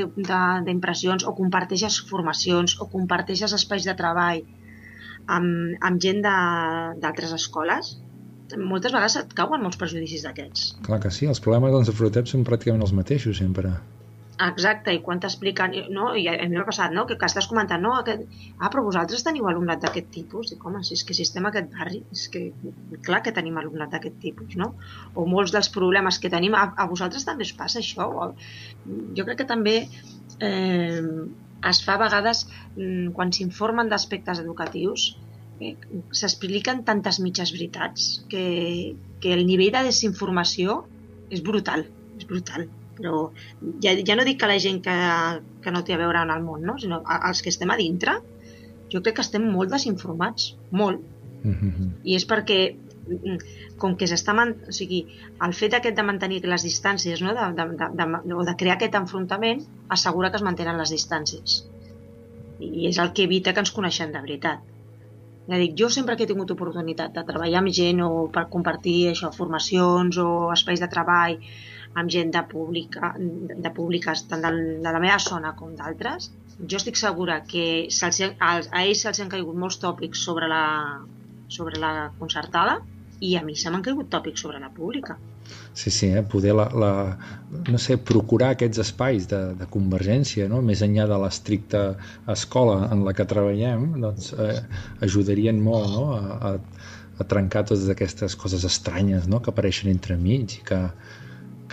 d'impressions 0.68 1.26
o 1.26 1.36
comparteixes 1.40 2.00
formacions 2.10 2.78
o 2.82 2.90
comparteixes 2.96 3.54
espais 3.60 3.86
de 3.90 3.96
treball 4.02 4.42
amb, 5.26 5.78
amb 5.82 6.02
gent 6.02 6.22
d'altres 6.26 7.34
escoles, 7.40 7.96
moltes 8.54 8.94
vegades 8.94 9.18
et 9.22 9.34
cauen 9.34 9.64
molts 9.66 9.78
prejudicis 9.82 10.24
d'aquests. 10.26 10.76
Clar 10.86 11.00
que 11.02 11.12
sí, 11.12 11.26
els 11.32 11.42
problemes 11.42 11.74
que 11.74 11.82
ens 11.84 11.92
afrontem 11.94 12.26
són 12.30 12.46
pràcticament 12.48 12.86
els 12.86 12.94
mateixos 12.94 13.42
sempre. 13.42 13.74
Exacte, 14.44 14.92
i 14.92 15.00
quan 15.00 15.22
t'expliquen, 15.24 15.74
no? 15.96 16.10
I 16.20 16.26
a 16.28 16.34
mi 16.50 16.58
m'ha 16.58 16.66
passat, 16.68 16.92
no? 16.92 17.06
Que, 17.08 17.16
que 17.20 17.28
estàs 17.30 17.48
comentant, 17.48 17.80
no? 17.80 17.94
Aquest... 18.02 18.26
Ah, 18.60 18.68
però 18.74 18.84
vosaltres 18.84 19.24
teniu 19.24 19.48
alumnat 19.48 19.86
d'aquest 19.86 20.10
tipus? 20.12 20.50
Dic, 20.52 20.66
home, 20.68 20.82
si 20.84 20.98
és 20.98 21.04
que 21.08 21.16
si 21.16 21.24
estem 21.24 21.48
a 21.48 21.54
aquest 21.54 21.70
barri, 21.72 22.02
és 22.12 22.26
que 22.34 22.42
clar 23.08 23.22
que 23.24 23.32
tenim 23.38 23.56
alumnat 23.62 23.96
d'aquest 23.96 24.20
tipus, 24.26 24.58
no? 24.60 24.74
O 25.16 25.24
molts 25.32 25.56
dels 25.56 25.72
problemes 25.72 26.20
que 26.20 26.32
tenim, 26.34 26.58
a, 26.60 26.66
a 26.76 26.90
vosaltres 26.92 27.24
també 27.24 27.48
us 27.48 27.56
passa 27.56 27.80
això? 27.80 28.10
O... 28.12 28.28
Jo 29.16 29.24
crec 29.24 29.46
que 29.46 29.50
també 29.56 29.78
eh, 30.44 31.02
es 31.72 31.84
fa 31.88 31.96
a 31.96 32.04
vegades, 32.04 32.46
mm, 32.76 33.16
quan 33.16 33.32
s'informen 33.32 33.88
d'aspectes 33.88 34.44
educatius, 34.44 35.14
eh, 35.62 35.78
s'expliquen 36.12 36.84
tantes 36.84 37.24
mitges 37.24 37.56
veritats 37.56 38.26
que, 38.28 38.48
que 39.24 39.38
el 39.40 39.48
nivell 39.48 39.78
de 39.80 39.88
desinformació 39.94 40.82
és 41.32 41.40
brutal, 41.40 41.88
és 42.20 42.28
brutal 42.28 42.68
però 42.96 43.30
ja, 43.84 43.94
ja 44.08 44.16
no 44.16 44.26
dic 44.28 44.40
que 44.42 44.50
la 44.50 44.58
gent 44.62 44.82
que, 44.86 44.96
que 45.64 45.74
no 45.74 45.84
té 45.84 45.96
a 45.96 46.00
veure 46.02 46.24
en 46.24 46.32
el 46.34 46.44
món, 46.46 46.64
no? 46.68 46.78
sinó 46.82 47.02
els 47.16 47.44
que 47.44 47.52
estem 47.54 47.72
a 47.72 47.78
dintre, 47.80 48.18
jo 48.92 49.02
crec 49.04 49.20
que 49.20 49.26
estem 49.26 49.46
molt 49.52 49.74
desinformats, 49.74 50.56
molt. 50.72 51.02
Mm 51.44 51.56
-hmm. 51.56 51.90
I 52.04 52.16
és 52.16 52.28
perquè 52.28 52.60
mm, 52.76 53.38
com 53.78 53.96
que 53.96 54.08
s'està... 54.08 54.34
O 54.68 54.72
sigui, 54.72 55.06
el 55.46 55.54
fet 55.54 55.74
aquest 55.74 55.96
de 55.96 56.04
mantenir 56.04 56.46
les 56.46 56.64
distàncies, 56.64 57.22
no? 57.22 57.34
de, 57.34 57.46
de, 57.58 57.66
de, 57.78 58.06
de, 58.26 58.34
o 58.34 58.44
de 58.44 58.56
crear 58.56 58.76
aquest 58.76 58.96
enfrontament, 58.96 59.66
assegura 59.90 60.32
que 60.32 60.38
es 60.38 60.44
mantenen 60.44 60.78
les 60.78 60.90
distàncies. 60.90 61.66
I 62.60 62.88
és 62.88 62.98
el 62.98 63.12
que 63.12 63.24
evita 63.24 63.54
que 63.54 63.60
ens 63.60 63.72
coneixem 63.72 64.12
de 64.12 64.22
veritat. 64.22 64.60
Ja 65.48 65.58
dic, 65.58 65.76
jo 65.78 65.90
sempre 65.90 66.16
que 66.16 66.24
he 66.24 66.28
tingut 66.28 66.52
oportunitat 66.52 67.14
de 67.14 67.24
treballar 67.24 67.60
amb 67.60 67.70
gent 67.70 68.02
o 68.02 68.28
per 68.34 68.48
compartir 68.50 69.10
això, 69.12 69.30
formacions 69.32 70.18
o 70.18 70.52
espais 70.54 70.80
de 70.80 70.88
treball 70.88 71.38
amb 71.96 72.12
gent 72.12 72.34
de, 72.36 72.42
pública, 72.52 73.14
de 73.20 73.72
públiques 73.76 74.26
tant 74.30 74.44
de, 74.44 74.52
de 74.84 74.96
la 74.96 75.02
meva 75.04 75.20
zona 75.24 75.54
com 75.60 75.76
d'altres, 75.80 76.32
jo 76.60 76.80
estic 76.80 77.00
segura 77.00 77.42
que 77.48 77.86
els, 77.88 78.20
a, 78.40 78.52
ells 78.82 79.06
se'ls 79.06 79.22
han 79.24 79.32
caigut 79.32 79.58
molts 79.60 79.80
tòpics 79.84 80.24
sobre 80.28 80.50
la, 80.52 80.66
sobre 81.52 81.80
la 81.80 82.12
concertada 82.20 82.82
i 83.24 83.36
a 83.40 83.44
mi 83.48 83.56
se 83.56 83.72
m'han 83.72 83.84
caigut 83.84 84.12
tòpics 84.12 84.44
sobre 84.44 84.60
la 84.60 84.70
pública. 84.76 85.16
Sí, 85.76 85.92
sí, 85.92 86.08
eh? 86.08 86.24
poder 86.24 86.56
la, 86.58 86.66
la, 86.84 86.92
no 87.70 87.80
sé, 87.80 87.98
procurar 88.12 88.54
aquests 88.56 88.82
espais 88.84 89.28
de, 89.32 89.42
de 89.60 89.68
convergència, 89.72 90.48
no? 90.52 90.62
més 90.66 90.82
enllà 90.86 91.06
de 91.12 91.20
l'estricta 91.22 91.84
escola 92.32 92.90
en 92.92 93.04
la 93.08 93.14
que 93.16 93.28
treballem, 93.30 93.92
doncs 94.04 94.32
eh, 94.34 94.58
ajudarien 95.06 95.60
molt 95.64 95.92
no? 95.94 96.06
a, 96.16 96.40
a, 96.52 96.96
a 97.20 97.28
trencar 97.36 97.66
totes 97.70 97.88
aquestes 97.92 98.36
coses 98.40 98.66
estranyes 98.68 99.30
no? 99.32 99.42
que 99.44 99.54
apareixen 99.54 99.92
entre 99.92 100.18
mig 100.20 100.58
i 100.58 100.64
que, 100.66 100.82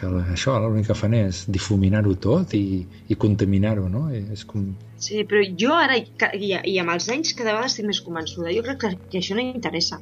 que 0.02 0.10
això 0.34 0.56
l'únic 0.58 0.88
que 0.90 0.96
fan 0.98 1.14
és 1.14 1.44
difuminar-ho 1.54 2.14
tot 2.26 2.54
i, 2.58 2.82
i 3.08 3.16
contaminar-ho, 3.24 3.86
no? 3.92 4.08
És 4.34 4.42
com... 4.48 4.72
Sí, 5.02 5.22
però 5.30 5.42
jo 5.62 5.74
ara, 5.76 5.98
i, 5.98 6.52
i 6.72 6.76
amb 6.82 6.94
els 6.94 7.08
anys, 7.14 7.34
cada 7.38 7.54
vegada 7.54 7.70
estic 7.70 7.86
més 7.86 8.02
convençuda. 8.02 8.50
Jo 8.54 8.64
crec 8.66 8.80
que, 8.82 8.92
que 9.12 9.20
això 9.22 9.38
no 9.38 9.44
interessa. 9.44 10.00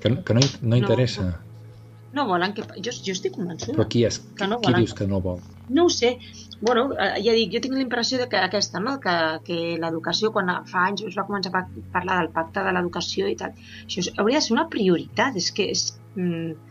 Que, 0.00 0.12
que 0.26 0.36
no, 0.36 0.44
no 0.62 0.78
interessa? 0.78 1.26
No, 1.26 2.20
no 2.20 2.28
volen 2.30 2.54
que... 2.54 2.66
Jo, 2.78 2.94
jo 2.94 3.16
estic 3.16 3.34
convençuda. 3.38 3.74
Però 3.74 3.88
qui 3.90 4.04
és? 4.06 4.20
Que 4.38 4.48
no 4.50 4.60
qui 4.62 4.74
dius 4.78 4.94
que 4.98 5.10
no 5.10 5.20
vol? 5.24 5.42
No 5.70 5.88
ho 5.88 5.92
sé. 5.94 6.16
Bueno, 6.60 6.88
eh, 6.94 7.12
ja 7.26 7.34
dic, 7.34 7.50
jo 7.56 7.64
tinc 7.66 7.74
la 7.74 7.84
impressió 7.84 8.22
de 8.22 8.30
que 8.30 8.38
aquesta, 8.46 8.82
no? 8.86 8.96
que, 9.02 9.18
que 9.46 9.60
l'educació, 9.82 10.30
quan 10.34 10.50
fa 10.70 10.86
anys 10.92 11.06
es 11.10 11.18
va 11.18 11.26
començar 11.26 11.54
a 11.54 11.66
parlar 11.94 12.22
del 12.22 12.34
pacte 12.34 12.62
de 12.66 12.78
l'educació 12.78 13.30
i 13.30 13.38
tal, 13.42 13.54
això 13.86 14.06
hauria 14.16 14.38
de 14.38 14.46
ser 14.46 14.58
una 14.60 14.68
prioritat. 14.70 15.42
És 15.42 15.50
que 15.58 15.70
és... 15.74 15.88
Mm, 16.14 16.69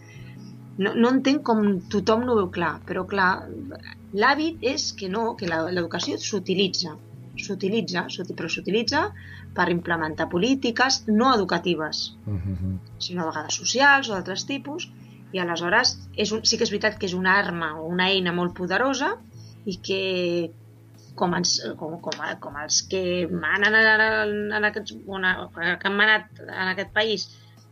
no, 0.79 0.93
no 0.95 1.09
entenc 1.11 1.43
com 1.45 1.59
tothom 1.91 2.23
no 2.25 2.33
ho 2.33 2.39
veu 2.41 2.49
clar, 2.55 2.77
però 2.87 3.05
clar, 3.07 3.31
l'hàbit 4.15 4.63
és 4.73 4.91
que 4.97 5.09
no, 5.11 5.35
que 5.37 5.47
l'educació 5.49 6.17
s'utilitza. 6.17 6.95
s'utilitza, 7.39 8.01
s'uti- 8.11 8.33
però 8.35 8.49
s'utilitza 8.51 9.01
per 9.55 9.69
implementar 9.71 10.25
polítiques 10.27 11.05
no 11.07 11.29
educatives, 11.33 12.17
Mhm. 12.25 12.73
sinó 12.99 13.21
a 13.23 13.27
vegades 13.29 13.55
socials 13.55 14.09
o 14.09 14.13
d'altres 14.13 14.43
tipus, 14.45 14.89
i 15.31 15.39
aleshores 15.39 15.93
és 16.17 16.33
un, 16.33 16.43
sí 16.43 16.57
que 16.57 16.65
és 16.65 16.69
veritat 16.73 16.97
que 16.99 17.05
és 17.05 17.13
una 17.13 17.37
arma 17.39 17.79
o 17.79 17.85
una 17.87 18.09
eina 18.09 18.33
molt 18.33 18.53
poderosa 18.57 19.13
i 19.65 19.77
que 19.77 20.51
com, 21.15 21.33
ens, 21.35 21.61
com, 21.77 21.99
com, 22.01 22.13
com 22.41 22.57
els 22.63 22.81
que 22.89 23.27
manen 23.31 23.73
en, 23.75 24.51
en 24.59 24.65
aquests, 24.65 24.97
una, 25.05 25.47
que 25.55 25.87
han 25.87 25.95
manat 25.95 26.25
en 26.43 26.67
aquest 26.73 26.91
país 26.91 27.29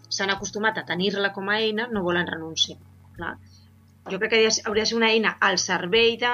s'han 0.08 0.30
acostumat 0.30 0.78
a 0.78 0.86
tenir-la 0.86 1.34
com 1.34 1.50
a 1.50 1.60
eina, 1.60 1.88
no 1.92 2.04
volen 2.04 2.26
renunciar. 2.28 2.78
Clar. 3.18 3.36
Jo 4.12 4.20
crec 4.22 4.34
que 4.34 4.42
hauria 4.70 4.86
de 4.86 4.90
ser 4.90 4.98
una 4.98 5.12
eina 5.12 5.36
al 5.44 5.60
servei 5.60 6.16
de, 6.22 6.34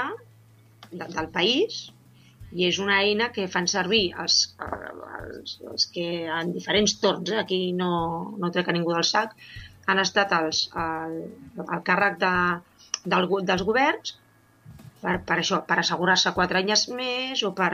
de, 0.92 1.08
del 1.08 1.30
país 1.34 1.80
i 2.54 2.68
és 2.68 2.78
una 2.84 3.00
eina 3.02 3.32
que 3.34 3.48
fan 3.50 3.68
servir 3.72 4.04
els, 4.24 4.40
els, 4.62 5.56
els 5.72 5.88
que 5.96 6.08
en 6.30 6.54
diferents 6.54 6.98
torns, 7.02 7.34
eh, 7.34 7.40
aquí 7.42 7.62
no, 7.74 7.94
no 8.38 8.52
trec 8.54 8.70
a 8.70 8.76
ningú 8.76 8.94
del 8.94 9.08
sac, 9.10 9.34
han 9.90 10.00
estat 10.04 10.36
els, 10.38 10.68
el, 10.84 11.18
el 11.64 11.82
càrrec 11.88 12.20
de, 12.22 12.36
del, 13.10 13.28
dels 13.50 13.66
governs 13.66 14.14
per, 15.02 15.18
per 15.26 15.40
això, 15.42 15.64
per 15.68 15.82
assegurar-se 15.82 16.36
quatre 16.38 16.62
anys 16.62 16.88
més 16.94 17.42
o 17.48 17.56
per, 17.58 17.72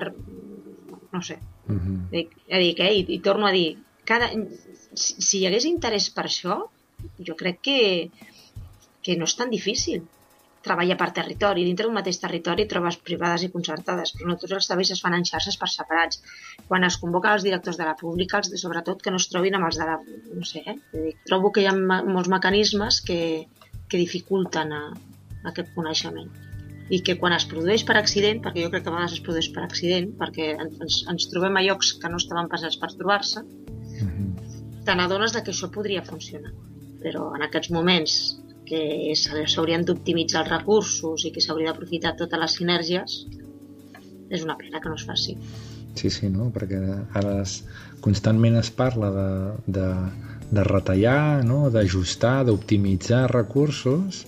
no 1.11 1.21
sé, 1.25 1.41
Mhm. 1.69 2.09
Dic, 2.11 2.33
ja 2.49 2.59
dic, 2.61 2.79
eh, 2.81 2.93
i, 2.99 3.05
i 3.15 3.19
torno 3.25 3.47
a 3.47 3.53
dir, 3.53 3.77
cada, 4.09 4.29
si, 4.93 5.21
si 5.21 5.39
hi 5.39 5.45
hagués 5.49 5.67
interès 5.69 6.09
per 6.15 6.25
això, 6.25 6.57
jo 7.27 7.35
crec 7.41 7.61
que, 7.67 7.77
que 9.03 9.15
no 9.17 9.27
és 9.29 9.35
tan 9.39 9.49
difícil 9.49 10.03
treballar 10.61 10.97
per 10.99 11.11
territori. 11.15 11.63
Dintre 11.63 11.85
d'un 11.87 11.95
mateix 11.95 12.17
territori 12.19 12.65
trobes 12.67 12.97
privades 12.99 13.45
i 13.45 13.49
concertades, 13.53 14.11
però 14.17 14.27
no 14.27 14.35
tots 14.41 14.51
els 14.57 14.65
serveis 14.67 14.91
es 14.91 14.99
fan 15.01 15.13
en 15.15 15.23
xarxes 15.23 15.55
per 15.57 15.69
separats. 15.71 16.19
Quan 16.67 16.83
es 16.83 16.97
convoca 16.99 17.31
els 17.33 17.45
directors 17.47 17.77
de 17.79 17.85
la 17.87 17.95
pública, 17.95 18.41
els 18.41 18.49
de, 18.51 18.57
sobretot 18.59 19.01
que 19.01 19.11
no 19.13 19.21
es 19.21 19.29
trobin 19.31 19.55
amb 19.55 19.69
els 19.69 19.77
de 19.79 19.85
la... 19.87 19.95
No 20.35 20.43
sé, 20.43 20.63
eh? 20.67 20.75
Dir, 20.91 21.13
Trobo 21.29 21.53
que 21.55 21.63
hi 21.63 21.69
ha 21.71 21.75
molts 21.79 22.27
mecanismes 22.29 22.99
que, 23.07 23.47
que 23.87 23.97
dificulten 24.01 24.73
a, 24.75 24.81
aquest 25.47 25.71
coneixement 25.75 26.27
i 26.89 26.99
que 27.05 27.15
quan 27.21 27.31
es 27.37 27.45
produeix 27.45 27.83
per 27.85 27.95
accident, 27.99 28.39
perquè 28.43 28.63
jo 28.65 28.69
crec 28.73 28.83
que 28.83 28.89
a 28.89 28.93
vegades 28.95 29.13
es 29.13 29.23
produeix 29.23 29.47
per 29.53 29.61
accident, 29.63 30.07
perquè 30.17 30.47
en- 30.57 30.71
ens, 30.81 31.03
ens 31.07 31.27
trobem 31.29 31.55
a 31.55 31.61
llocs 31.61 31.93
que 32.01 32.09
no 32.09 32.17
estaven 32.17 32.49
pensats 32.49 32.79
per 32.81 32.89
trobar-se, 32.97 33.43
Mhm. 33.45 34.83
te 34.85 34.95
n'adones 34.95 35.31
de 35.35 35.43
que 35.43 35.51
això 35.51 35.69
podria 35.71 36.01
funcionar. 36.03 36.51
Però 36.99 37.29
en 37.35 37.43
aquests 37.45 37.69
moments 37.71 38.38
que 38.69 39.15
s'ha- 39.17 39.47
s'haurien 39.49 39.83
d'optimitzar 39.85 40.43
els 40.45 40.51
recursos 40.53 41.25
i 41.25 41.31
que 41.35 41.41
s'hauria 41.41 41.71
d'aprofitar 41.71 42.15
totes 42.19 42.39
les 42.39 42.57
sinergies, 42.61 43.19
és 44.29 44.43
una 44.45 44.55
pena 44.57 44.79
que 44.79 44.89
no 44.91 44.95
es 44.99 45.05
faci. 45.09 45.35
Sí, 45.97 46.09
sí, 46.13 46.29
no? 46.29 46.51
perquè 46.53 46.79
ara 47.17 47.39
es, 47.41 47.63
constantment 48.05 48.55
es 48.61 48.69
parla 48.71 49.09
de, 49.11 49.29
de, 49.79 49.87
de 50.53 50.63
retallar, 50.67 51.43
no? 51.43 51.65
d'ajustar, 51.73 52.43
d'optimitzar 52.47 53.25
recursos 53.33 54.21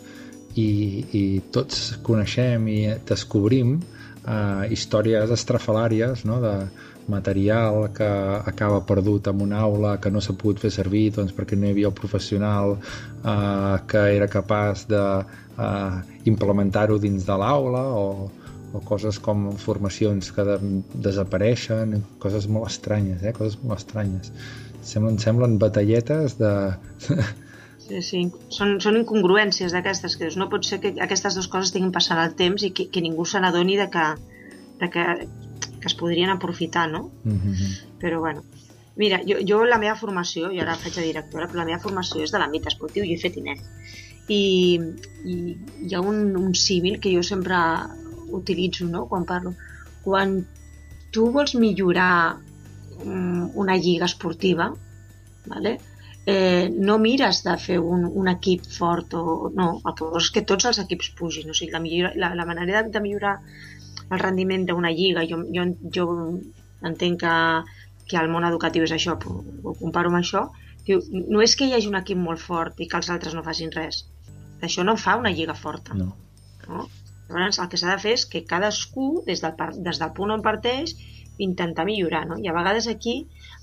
i, 0.58 1.06
i 1.16 1.24
tots 1.54 1.94
coneixem 2.04 2.66
i 2.68 2.80
descobrim 3.08 3.78
eh, 3.78 4.68
històries 4.74 5.32
estrafalàries 5.38 6.26
no? 6.28 6.42
de 6.44 6.56
material 7.12 7.90
que 7.96 8.10
acaba 8.52 8.82
perdut 8.88 9.28
en 9.32 9.44
una 9.46 9.62
aula 9.68 9.98
que 10.02 10.12
no 10.12 10.22
s'ha 10.24 10.36
pogut 10.40 10.64
fer 10.64 10.72
servir 10.74 11.10
doncs, 11.18 11.36
perquè 11.38 11.60
no 11.60 11.68
hi 11.68 11.76
havia 11.76 11.92
el 11.92 11.98
professional 11.98 12.78
eh, 12.78 13.78
que 13.92 14.06
era 14.18 14.30
capaç 14.32 14.88
de 14.92 15.04
eh, 15.68 17.00
dins 17.06 17.26
de 17.28 17.38
l'aula 17.44 17.84
o, 18.00 18.32
o 18.74 18.80
coses 18.88 19.20
com 19.20 19.52
formacions 19.58 20.32
que 20.32 20.44
de, 20.48 20.58
desapareixen, 20.94 22.02
coses 22.20 22.48
molt 22.48 22.72
estranyes, 22.72 23.24
eh? 23.24 23.34
coses 23.34 23.60
molt 23.64 23.80
estranyes. 23.80 24.32
Semblen, 24.82 25.20
semblen 25.20 25.58
batalletes 25.60 26.38
de... 26.42 26.52
Sí, 27.92 28.00
sí. 28.08 28.20
Són, 28.54 28.78
són 28.80 28.96
incongruències 29.02 29.74
d'aquestes, 29.76 30.14
que 30.16 30.30
no 30.40 30.46
pot 30.52 30.64
ser 30.64 30.78
que 30.80 30.94
aquestes 31.04 31.36
dues 31.36 31.50
coses 31.52 31.74
tinguin 31.76 31.92
passant 31.92 32.22
el 32.24 32.36
temps 32.40 32.64
i 32.64 32.70
que, 32.78 32.86
que 32.94 33.02
ningú 33.04 33.26
se 33.28 33.42
n'adoni 33.44 33.76
de, 33.76 33.88
que, 33.92 34.06
de 34.80 34.90
que, 34.94 35.06
que 35.82 35.90
es 35.90 35.96
podrien 35.98 36.30
aprofitar, 36.30 36.90
no? 36.92 37.10
Mhm. 37.24 37.98
Però 38.00 38.20
bueno, 38.20 38.44
mira, 38.96 39.22
jo, 39.28 39.40
jo 39.48 39.64
la 39.66 39.80
meva 39.82 39.98
formació, 40.00 40.52
jo 40.54 40.62
ara 40.62 40.78
faig 40.80 40.96
de 40.96 41.08
directora, 41.10 41.48
però 41.48 41.64
la 41.64 41.70
meva 41.72 41.82
formació 41.84 42.24
és 42.24 42.32
de 42.32 42.40
l'àmbit 42.40 42.70
esportiu, 42.72 43.04
jo 43.04 43.18
he 43.18 43.22
fet 43.22 43.38
INEF. 43.42 43.66
I, 44.32 44.42
i 45.26 45.36
hi 45.88 45.96
ha 45.96 46.02
un, 46.02 46.36
un 46.40 46.54
símil 46.56 47.00
que 47.04 47.12
jo 47.14 47.24
sempre 47.26 47.58
utilitzo 48.32 48.86
no? 48.88 49.08
quan 49.10 49.26
parlo. 49.26 49.56
Quan 50.06 50.38
tu 51.12 51.28
vols 51.36 51.56
millorar 51.60 52.38
mm, 53.04 53.52
una 53.60 53.76
lliga 53.76 54.06
esportiva, 54.06 54.72
vale? 55.48 55.80
eh, 56.26 56.70
no 56.72 57.00
mires 57.00 57.44
de 57.44 57.58
fer 57.58 57.80
un, 57.80 58.06
un 58.06 58.28
equip 58.30 58.66
fort 58.78 59.14
o 59.18 59.52
no, 59.56 59.70
el 59.86 59.96
que 59.98 60.06
vols 60.06 60.28
és 60.30 60.34
que 60.36 60.46
tots 60.46 60.68
els 60.70 60.80
equips 60.84 61.12
pugin 61.18 61.50
o 61.50 61.58
sigui, 61.58 61.74
la, 61.74 61.82
millora, 61.82 62.14
la, 62.16 62.34
la 62.38 62.46
manera 62.46 62.84
de, 62.84 62.94
de 62.94 63.02
millorar 63.02 63.40
el 64.12 64.24
rendiment 64.24 64.66
d'una 64.68 64.92
lliga 64.96 65.26
jo, 65.30 65.42
jo, 65.56 65.68
jo 65.98 66.08
entenc 66.90 67.22
que, 67.24 67.36
que 68.10 68.20
el 68.22 68.32
món 68.32 68.48
educatiu 68.48 68.88
és 68.88 68.96
això 68.96 69.18
però 69.20 69.40
ho 69.40 69.76
comparo 69.80 70.12
amb 70.12 70.22
això 70.22 70.48
diu, 70.88 71.04
no 71.12 71.44
és 71.46 71.56
que 71.56 71.68
hi 71.68 71.76
hagi 71.78 71.92
un 71.92 72.00
equip 72.02 72.20
molt 72.20 72.42
fort 72.42 72.80
i 72.80 72.90
que 72.92 73.00
els 73.00 73.12
altres 73.14 73.38
no 73.38 73.46
facin 73.48 73.72
res 73.76 74.04
això 74.62 74.86
no 74.88 74.98
fa 74.98 75.18
una 75.22 75.34
lliga 75.38 75.58
forta 75.58 75.98
No. 75.98 76.12
no? 76.68 76.90
Llavors, 77.32 77.60
el 77.64 77.70
que 77.72 77.80
s'ha 77.80 77.94
de 77.94 78.02
fer 78.04 78.12
és 78.18 78.26
que 78.28 78.44
cadascú, 78.48 79.08
des 79.28 79.42
del, 79.44 79.54
des 79.86 80.00
del 80.02 80.12
punt 80.18 80.34
on 80.36 80.44
parteix, 80.44 80.94
intentar 81.46 81.86
millorar. 81.88 82.26
No? 82.28 82.38
I 82.44 82.50
a 82.52 82.56
vegades 82.58 82.88
aquí 82.92 83.16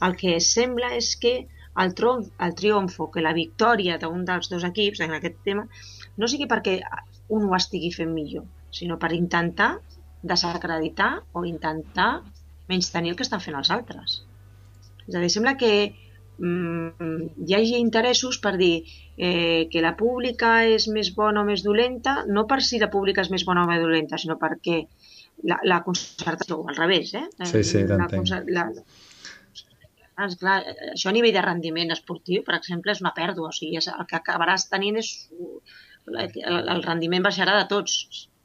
el 0.06 0.16
que 0.20 0.38
sembla 0.40 0.94
és 0.96 1.10
que 1.20 1.34
el, 1.82 1.94
tron, 1.98 2.24
el 2.44 2.54
triomfo, 2.58 3.10
que 3.14 3.24
la 3.24 3.34
victòria 3.36 3.98
d'un 4.02 4.24
dels 4.28 4.50
dos 4.50 4.64
equips 4.66 5.04
en 5.04 5.14
aquest 5.18 5.38
tema, 5.44 5.66
no 6.16 6.30
sigui 6.30 6.48
perquè 6.50 6.78
un 7.36 7.46
ho 7.46 7.54
estigui 7.58 7.92
fent 7.94 8.10
millor, 8.14 8.48
sinó 8.74 8.98
per 8.98 9.12
intentar 9.14 9.76
desacreditar 10.22 11.22
o 11.32 11.44
intentar 11.46 12.22
menys 12.68 12.90
tenir 12.92 13.12
el 13.12 13.16
que 13.16 13.24
estan 13.26 13.42
fent 13.44 13.56
els 13.58 13.70
altres. 13.74 14.22
És 15.06 15.16
a 15.16 15.22
dir, 15.22 15.30
sembla 15.32 15.56
que 15.60 15.72
mm, 16.38 17.46
hi 17.46 17.56
hagi 17.56 17.78
interessos 17.80 18.38
per 18.44 18.56
dir 18.60 18.84
eh, 19.16 19.68
que 19.72 19.82
la 19.84 19.94
pública 19.96 20.62
és 20.68 20.88
més 20.92 21.12
bona 21.16 21.42
o 21.42 21.48
més 21.48 21.64
dolenta, 21.64 22.22
no 22.28 22.46
per 22.50 22.60
si 22.62 22.80
la 22.82 22.90
pública 22.92 23.24
és 23.24 23.32
més 23.32 23.46
bona 23.48 23.64
o 23.64 23.70
més 23.70 23.80
dolenta, 23.82 24.20
sinó 24.20 24.36
perquè 24.40 24.82
la, 25.48 25.58
la 25.64 25.82
concertació, 25.86 26.60
o 26.60 26.68
al 26.68 26.76
revés, 26.76 27.14
eh? 27.14 27.26
Sí, 27.46 27.62
sí, 27.64 27.84
t'entenc. 27.88 28.34
Ah, 30.18 30.26
esclar, 30.26 30.56
això 30.90 31.12
a 31.12 31.14
nivell 31.14 31.36
de 31.36 31.42
rendiment 31.44 31.94
esportiu, 31.94 32.42
per 32.46 32.56
exemple, 32.56 32.90
és 32.90 33.00
una 33.04 33.14
pèrdua. 33.14 33.52
O 33.52 33.54
sigui, 33.54 33.78
és, 33.78 33.86
el 33.92 34.06
que 34.10 34.18
acabaràs 34.18 34.66
tenint 34.72 34.98
és... 34.98 35.12
El, 36.08 36.58
el 36.72 36.82
rendiment 36.82 37.22
baixarà 37.22 37.54
de 37.58 37.66
tots 37.70 37.98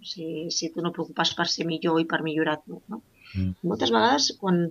si, 0.05 0.49
si 0.51 0.69
tu 0.73 0.83
no 0.85 0.91
preocupes 0.95 1.33
per 1.37 1.47
ser 1.51 1.65
millor 1.69 1.99
i 2.01 2.05
per 2.09 2.21
millorar 2.25 2.59
tu. 2.65 2.81
No? 2.91 3.01
Mm. 3.35 3.51
Moltes 3.69 3.91
vegades, 3.95 4.31
quan, 4.41 4.65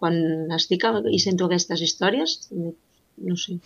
quan 0.00 0.16
estic 0.56 0.86
i 1.12 1.18
sento 1.22 1.46
aquestes 1.48 1.82
històries, 1.86 2.38
no 2.50 3.36
sé, 3.36 3.58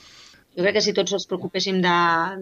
jo 0.54 0.62
crec 0.62 0.76
que 0.78 0.84
si 0.84 0.92
tots 0.96 1.12
ens 1.16 1.26
preocupéssim 1.30 1.80
de, 1.82 1.94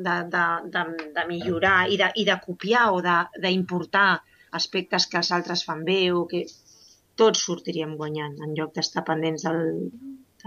de, 0.07 0.17
de, 0.33 0.45
de, 0.75 0.83
de 1.17 1.27
millorar 1.29 1.87
i 1.93 1.97
de, 2.01 2.11
i 2.21 2.25
de 2.29 2.37
copiar 2.45 2.91
o 2.93 3.01
d'importar 3.05 4.23
aspectes 4.53 5.07
que 5.09 5.17
els 5.23 5.31
altres 5.33 5.63
fan 5.65 5.85
bé 5.85 6.01
o 6.13 6.27
que 6.29 6.43
tots 7.17 7.45
sortiríem 7.47 7.95
guanyant 7.97 8.35
en 8.45 8.53
lloc 8.57 8.75
d'estar 8.77 9.05
pendents 9.05 9.45
del, 9.47 9.63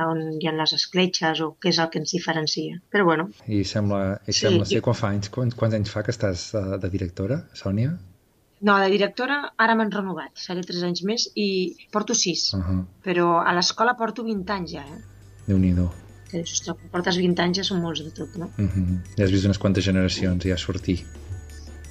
on 0.06 0.22
hi 0.42 0.48
ha 0.50 0.54
les 0.58 0.74
escletxes 0.76 1.40
o 1.46 1.52
què 1.62 1.70
és 1.72 1.78
el 1.80 1.90
que 1.94 2.02
ens 2.02 2.12
diferencia. 2.12 2.80
Però 2.92 3.06
bueno, 3.08 3.30
I 3.48 3.62
sembla, 3.64 4.20
i 4.28 4.34
Sí, 4.34 4.40
sembla 4.42 4.66
jo- 4.66 4.72
ser 4.74 4.82
quan 4.86 4.98
fa 5.00 5.12
anys, 5.14 5.30
quants, 5.34 5.56
quants 5.58 5.78
anys 5.78 5.94
fa 5.94 6.04
que 6.04 6.12
estàs 6.14 6.50
eh, 6.58 6.64
de 6.84 6.90
directora, 6.94 7.38
Sònia? 7.54 7.94
No, 8.62 8.78
de 8.80 8.90
directora 8.90 9.54
ara 9.58 9.76
m'han 9.76 9.92
renovat, 9.92 10.32
seré 10.40 10.64
3 10.64 10.84
anys 10.88 11.04
més 11.04 11.28
i 11.36 11.76
porto 11.92 12.14
6, 12.14 12.54
Uh 12.54 12.60
-huh. 12.60 12.86
però 13.04 13.44
a 13.46 13.54
l'escola 13.54 13.96
porto 13.96 14.24
20 14.24 14.50
anys 14.54 14.72
ja, 14.72 14.82
eh? 14.82 15.02
Déu-n'hi-do. 15.48 15.92
Que 16.30 16.38
dius, 16.38 16.54
ostres, 16.54 16.76
quan 16.78 16.90
portes 16.92 17.18
20 17.18 17.42
anys 17.42 17.58
ja 17.58 17.64
són 17.64 17.82
molts 17.82 18.04
de 18.04 18.12
tot, 18.12 18.36
no? 18.36 18.46
Uh 18.58 18.66
-huh. 18.66 19.00
Ja 19.18 19.26
has 19.26 19.32
vist 19.32 19.46
unes 19.46 19.58
quantes 19.60 19.84
generacions 19.86 20.44
ja 20.44 20.58
sortir. 20.58 21.06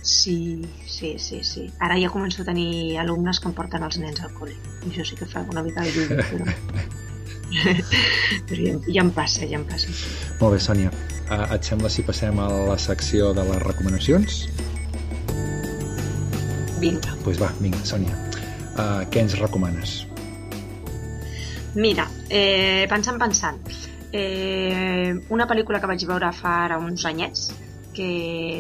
Sí, 0.03 0.61
sí, 0.87 1.19
sí, 1.19 1.43
sí. 1.43 1.71
Ara 1.81 1.97
ja 1.99 2.11
començo 2.11 2.43
a 2.43 2.45
tenir 2.45 2.99
alumnes 2.99 3.41
que 3.41 3.49
em 3.49 3.55
porten 3.55 3.83
els 3.83 3.97
nens 3.99 4.21
al 4.21 4.35
col·le. 4.35 4.53
I 4.87 4.91
això 4.91 5.05
sí 5.05 5.17
que 5.17 5.25
fa 5.25 5.41
una 5.51 5.63
mica 5.63 5.83
de 5.83 5.91
llum, 5.93 6.09
però... 6.31 6.45
però 8.49 8.61
ja, 8.67 8.75
ja 8.93 9.01
em 9.01 9.11
passa, 9.11 9.47
ja 9.47 9.57
em 9.57 9.65
passa. 9.65 9.89
Molt 10.41 10.53
bé, 10.55 10.61
Sònia. 10.61 10.91
Uh, 11.31 11.55
et 11.55 11.65
sembla 11.65 11.89
si 11.89 12.03
passem 12.03 12.39
a 12.39 12.49
la 12.49 12.77
secció 12.79 13.33
de 13.33 13.45
les 13.45 13.63
recomanacions? 13.63 14.49
Vinga. 16.81 17.13
Doncs 17.13 17.23
pues 17.25 17.41
va, 17.41 17.53
vinga, 17.61 17.81
Sònia. 17.87 18.17
Uh, 18.75 19.05
què 19.11 19.23
ens 19.23 19.37
recomanes? 19.39 20.03
Mira, 21.75 22.07
eh, 22.31 22.87
pensant, 22.91 23.19
pensant, 23.19 23.59
eh, 24.15 25.11
una 25.35 25.47
pel·lícula 25.51 25.81
que 25.83 25.91
vaig 25.91 26.05
veure 26.07 26.31
fa 26.35 26.53
ara 26.69 26.79
uns 26.79 27.03
anyets, 27.11 27.49
que 27.95 28.07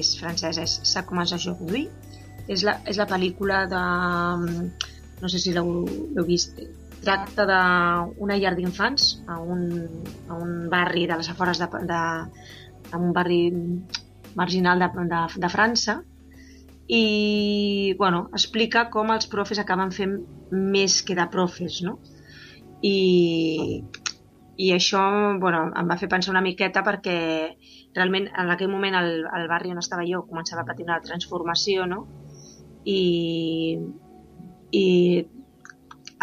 és 0.00 0.14
francesa, 0.18 0.62
és 0.62 0.80
Ça 0.83 1.04
commence 1.06 1.35
aujourd'hui, 1.35 1.88
és 2.49 2.64
la, 2.66 2.80
és 2.87 2.99
la 2.99 3.06
pel·lícula 3.06 3.64
de... 3.71 3.83
No 5.23 5.30
sé 5.30 5.38
si 5.38 5.54
l'heu 5.54 5.85
l'heu 6.14 6.26
vist, 6.26 6.59
tracta 7.04 7.47
d'una 7.47 8.38
llar 8.40 8.54
d'infants 8.56 9.06
a, 9.28 9.38
un, 9.38 9.62
a 10.28 10.35
un 10.35 10.68
barri 10.73 11.06
de 11.06 11.18
les 11.21 11.30
afores 11.30 11.61
de, 11.62 11.68
de, 11.87 12.02
de 12.90 12.99
un 12.99 13.12
barri 13.12 13.52
marginal 14.35 14.83
de, 14.83 14.90
de, 15.12 15.23
de 15.38 15.52
França 15.52 16.00
i 16.86 17.94
bueno, 17.98 18.28
explica 18.36 18.88
com 18.92 19.12
els 19.14 19.26
profes 19.32 19.60
acaben 19.60 19.92
fent 19.92 20.18
més 20.52 21.00
que 21.02 21.16
de 21.16 21.26
profes, 21.32 21.80
no? 21.82 21.98
I, 22.84 23.80
i 24.56 24.72
això 24.74 25.00
bueno, 25.40 25.70
em 25.72 25.88
va 25.88 25.96
fer 25.96 26.10
pensar 26.12 26.34
una 26.34 26.44
miqueta 26.44 26.82
perquè 26.84 27.16
realment 27.96 28.28
en 28.28 28.50
aquell 28.52 28.68
moment 28.68 28.96
el, 28.98 29.24
el 29.24 29.46
barri 29.48 29.72
on 29.72 29.80
estava 29.80 30.04
jo 30.06 30.24
començava 30.28 30.62
a 30.62 30.68
patir 30.68 30.84
una 30.84 31.00
transformació 31.00 31.86
no? 31.88 32.04
I, 32.84 33.78
i 34.76 34.84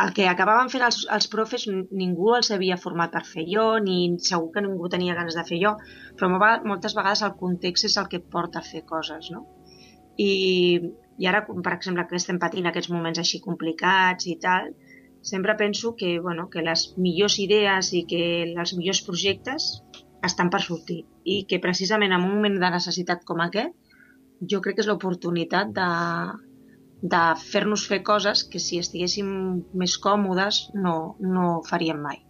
el 0.02 0.14
que 0.16 0.28
acabaven 0.30 0.70
fent 0.74 0.86
els, 0.86 1.02
els 1.16 1.28
profes 1.32 1.66
ningú 1.68 2.36
els 2.38 2.52
havia 2.54 2.78
format 2.78 3.12
per 3.16 3.24
fer 3.28 3.48
jo 3.50 3.66
ni 3.84 3.98
segur 4.22 4.52
que 4.54 4.64
ningú 4.66 4.90
tenia 4.94 5.18
ganes 5.18 5.38
de 5.40 5.46
fer 5.48 5.60
jo 5.64 5.74
però 6.20 6.30
moltes 6.70 6.96
vegades 6.98 7.26
el 7.26 7.36
context 7.42 7.90
és 7.90 7.98
el 7.98 8.12
que 8.12 8.22
porta 8.22 8.62
a 8.62 8.68
fer 8.68 8.86
coses 8.86 9.32
no? 9.34 9.48
I, 10.22 10.32
i 11.22 11.28
ara, 11.30 11.44
per 11.48 11.74
exemple, 11.76 12.06
que 12.10 12.20
estem 12.20 12.40
patint 12.42 12.70
aquests 12.70 12.92
moments 12.94 13.22
així 13.22 13.42
complicats 13.44 14.28
i 14.30 14.38
tal, 14.42 14.72
sempre 15.22 15.56
penso 15.58 15.96
que, 15.98 16.16
bueno, 16.20 16.48
que 16.50 16.66
les 16.66 16.88
millors 16.98 17.38
idees 17.40 17.94
i 17.98 18.06
que 18.10 18.24
els 18.52 18.74
millors 18.78 19.04
projectes 19.08 19.72
estan 20.26 20.50
per 20.54 20.62
sortir 20.62 21.04
i 21.26 21.44
que 21.50 21.62
precisament 21.62 22.14
en 22.14 22.26
un 22.26 22.36
moment 22.36 22.58
de 22.62 22.70
necessitat 22.74 23.26
com 23.26 23.42
aquest 23.42 23.78
jo 24.50 24.62
crec 24.62 24.78
que 24.78 24.84
és 24.84 24.90
l'oportunitat 24.90 25.74
de, 25.76 25.90
de 27.14 27.22
fer-nos 27.42 27.86
fer 27.90 28.02
coses 28.06 28.44
que 28.50 28.62
si 28.62 28.80
estiguéssim 28.82 29.30
més 29.78 29.98
còmodes 30.02 30.68
no, 30.74 31.16
no 31.22 31.62
faríem 31.68 32.02
mai. 32.02 32.22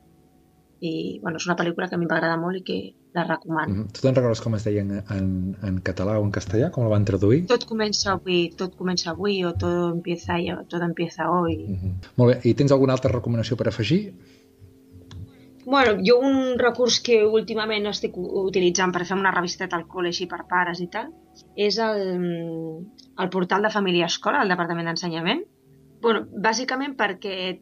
I 0.82 1.20
bueno, 1.24 1.38
és 1.38 1.48
una 1.48 1.58
pel·lícula 1.60 1.88
que 1.88 1.96
a 1.96 2.02
mi 2.02 2.10
m'agrada 2.10 2.40
molt 2.42 2.62
i 2.62 2.66
que 2.68 2.80
la 3.14 3.24
recomano. 3.24 3.74
Mm 3.74 3.82
-hmm. 3.82 3.92
Tu 3.92 4.02
te'n 4.02 4.16
recordes 4.16 4.42
com 4.42 4.56
es 4.56 4.64
deia 4.64 4.82
en, 4.82 4.92
en, 5.18 5.56
en 5.64 5.82
català 5.84 6.20
o 6.20 6.24
en 6.24 6.32
castellà? 6.32 6.72
Com 6.72 6.84
la 6.84 6.90
van 6.90 7.06
traduir? 7.06 7.46
Tot 7.48 7.66
comença 7.66 8.12
avui, 8.12 8.54
tot 8.56 8.76
comença 8.76 9.12
avui 9.12 9.44
o 9.46 9.54
tot 9.54 9.94
empieza, 9.96 10.34
tot 10.68 10.82
empieza 10.82 11.30
hoy. 11.30 11.58
Mm 11.68 11.76
-hmm. 11.76 11.94
Molt 12.16 12.30
bé. 12.34 12.50
I 12.50 12.54
tens 12.54 12.72
alguna 12.72 12.94
altra 12.94 13.12
recomanació 13.12 13.58
per 13.58 13.68
afegir? 13.68 14.14
Bueno, 15.66 16.02
jo 16.08 16.20
un 16.20 16.58
recurs 16.58 17.00
que 17.00 17.24
últimament 17.24 17.86
estic 17.86 18.18
utilitzant 18.18 18.92
per 18.92 19.06
fer 19.06 19.18
una 19.18 19.32
revisteta 19.32 19.76
al 19.76 19.88
col·le 19.88 20.08
així 20.08 20.26
per 20.26 20.48
pares 20.50 20.80
i 20.80 20.88
tal, 20.88 21.12
és 21.56 21.78
el, 21.78 22.00
el 23.18 23.30
portal 23.30 23.62
de 23.62 23.70
Família 23.70 24.06
Escola, 24.06 24.40
del 24.40 24.50
Departament 24.50 24.88
d'Ensenyament. 24.90 25.44
Bueno, 26.02 26.26
bàsicament 26.48 26.96
perquè 26.98 27.60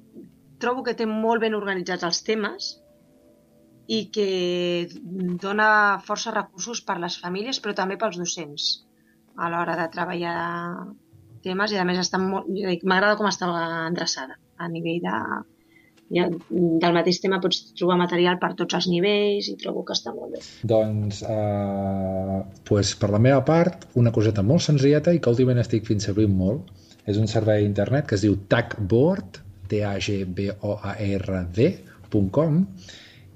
trobo 0.60 0.84
que 0.84 0.94
té 0.94 1.06
molt 1.06 1.41
ben 1.41 1.56
organitzats 1.56 2.03
els 2.03 2.24
temes 2.24 2.79
i 3.89 4.00
que 4.13 4.29
dona 5.41 5.69
força 6.05 6.34
recursos 6.36 6.81
per 6.86 7.00
les 7.01 7.17
famílies 7.22 7.62
però 7.63 7.74
també 7.77 7.98
pels 8.01 8.19
docents 8.22 8.69
a 9.39 9.50
l'hora 9.50 9.77
de 9.79 9.88
treballar 9.93 10.36
temes 11.46 11.74
i 11.74 11.79
a 11.79 11.86
més 11.88 12.12
m'agrada 12.13 13.15
com 13.17 13.29
està 13.29 13.50
endreçada 13.88 14.38
a 14.60 14.67
nivell 14.69 15.00
de, 15.01 15.15
ja, 16.13 16.27
del 16.51 16.96
mateix 16.96 17.22
tema 17.24 17.39
pots 17.41 17.62
trobar 17.77 17.98
material 18.01 18.39
per 18.41 18.51
tots 18.60 18.77
els 18.79 18.89
nivells 18.91 19.50
i 19.51 19.55
trobo 19.62 19.86
que 19.88 19.96
està 19.96 20.13
molt 20.15 20.36
bé. 20.36 20.43
Doncs, 20.72 21.22
eh, 21.24 22.39
pues 22.69 22.93
per 23.00 23.12
la 23.15 23.22
meva 23.24 23.41
part, 23.48 23.88
una 24.01 24.13
coseta 24.15 24.45
molt 24.45 24.65
senzilleta 24.65 25.13
i 25.15 25.21
que 25.23 25.34
últimament 25.34 25.63
estic 25.63 25.88
fins 25.89 26.10
servint 26.10 26.36
molt. 26.36 26.73
És 27.10 27.17
un 27.17 27.30
servei 27.32 27.63
d'internet 27.63 28.10
que 28.10 28.17
es 28.19 28.25
diu 28.25 28.36
tagboard, 28.52 29.39
t 29.69 29.84
a 29.86 29.95
g 30.02 30.23
b 30.25 30.49
o 30.65 30.75
a 30.82 30.95
r 30.97 31.43
d.com 31.56 32.65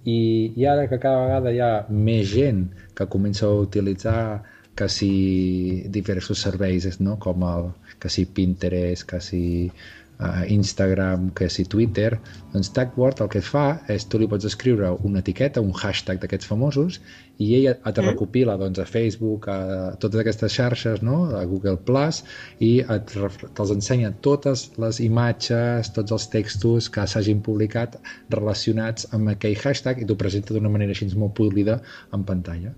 i, 0.06 0.52
i 0.56 0.66
ara 0.68 0.88
que 0.92 1.00
cada 1.00 1.24
vegada 1.26 1.54
hi 1.54 1.62
ha 1.63 1.74
més 1.89 2.28
gent 2.32 2.66
que 2.98 3.10
comença 3.10 3.48
a 3.48 3.62
utilitzar 3.63 4.44
que 4.76 4.88
si 4.89 5.86
diversos 5.94 6.42
serveis 6.42 7.00
no? 7.00 7.18
com 7.22 7.44
el, 7.48 7.70
que 8.02 8.10
si 8.10 8.26
Pinterest, 8.26 9.06
que 9.10 9.20
si 9.22 9.44
uh, 9.70 10.44
Instagram, 10.48 11.30
que 11.38 11.50
si 11.50 11.66
Twitter, 11.66 12.18
doncs 12.54 12.74
Tagboard 12.74 13.22
el 13.26 13.30
que 13.36 13.44
fa 13.46 13.68
és 13.94 14.08
tu 14.10 14.20
li 14.20 14.28
pots 14.32 14.50
escriure 14.50 14.92
una 15.08 15.22
etiqueta, 15.24 15.62
un 15.62 15.76
hashtag 15.78 16.22
d'aquests 16.24 16.50
famosos 16.50 17.00
i 17.41 17.48
ell 17.58 17.67
et 17.72 17.86
mm. 17.88 18.06
recopila 18.06 18.56
doncs, 18.62 18.80
a 18.80 18.86
Facebook, 18.86 19.48
a 19.50 19.93
totes 20.02 20.22
aquestes 20.22 20.54
xarxes, 20.54 21.02
no? 21.06 21.17
a 21.38 21.43
Google 21.50 21.80
Plus, 21.88 22.22
i 22.62 22.72
te'ls 22.84 23.74
ensenya 23.74 24.13
totes 24.26 24.67
les 24.82 25.00
imatges, 25.04 25.89
tots 25.96 26.13
els 26.13 26.28
textos 26.34 26.89
que 26.93 27.08
s'hagin 27.10 27.41
publicat 27.46 27.98
relacionats 28.34 29.10
amb 29.17 29.34
aquell 29.34 29.58
hashtag 29.58 30.04
i 30.04 30.08
t'ho 30.10 30.17
presenta 30.19 30.54
d'una 30.54 30.72
manera 30.74 30.93
així 30.93 31.10
molt 31.17 31.36
polida 31.38 31.80
en 32.13 32.24
pantalla 32.28 32.74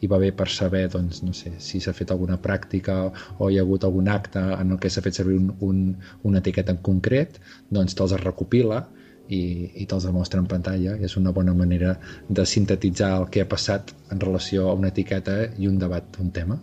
i 0.00 0.08
va 0.10 0.18
bé 0.22 0.30
per 0.36 0.48
saber 0.52 0.84
doncs, 0.92 1.22
no 1.26 1.34
sé, 1.34 1.52
si 1.62 1.80
s'ha 1.82 1.94
fet 1.96 2.12
alguna 2.14 2.38
pràctica 2.42 2.98
o 3.38 3.48
hi 3.50 3.58
ha 3.58 3.64
hagut 3.66 3.84
algun 3.84 4.08
acte 4.12 4.42
en 4.54 4.74
el 4.74 4.80
que 4.82 4.90
s'ha 4.92 5.02
fet 5.04 5.18
servir 5.18 5.38
un, 5.40 5.50
un, 5.68 5.80
una 6.28 6.42
etiqueta 6.42 6.74
en 6.74 6.82
concret, 6.90 7.40
doncs 7.70 7.98
te'ls 7.98 8.14
recopila 8.22 8.84
i, 9.28 9.42
i 9.82 9.86
te'ls 9.88 10.06
demostra 10.08 10.40
en 10.42 10.48
pantalla 10.50 10.96
i 10.96 11.06
és 11.08 11.16
una 11.20 11.32
bona 11.36 11.54
manera 11.56 11.94
de 12.28 12.46
sintetitzar 12.46 13.10
el 13.20 13.28
que 13.34 13.44
ha 13.44 13.48
passat 13.48 13.92
en 14.12 14.20
relació 14.24 14.68
a 14.68 14.74
una 14.78 14.90
etiqueta 14.94 15.38
i 15.58 15.68
un 15.68 15.78
debat 15.78 16.08
d'un 16.16 16.32
tema. 16.34 16.58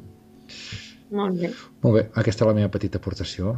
Molt 1.15 1.39
bé. 1.39 1.51
Molt 1.84 1.95
bé, 1.97 2.04
aquesta 2.21 2.45
és 2.45 2.49
la 2.49 2.58
meva 2.58 2.71
petita 2.73 3.01
aportació. 3.01 3.56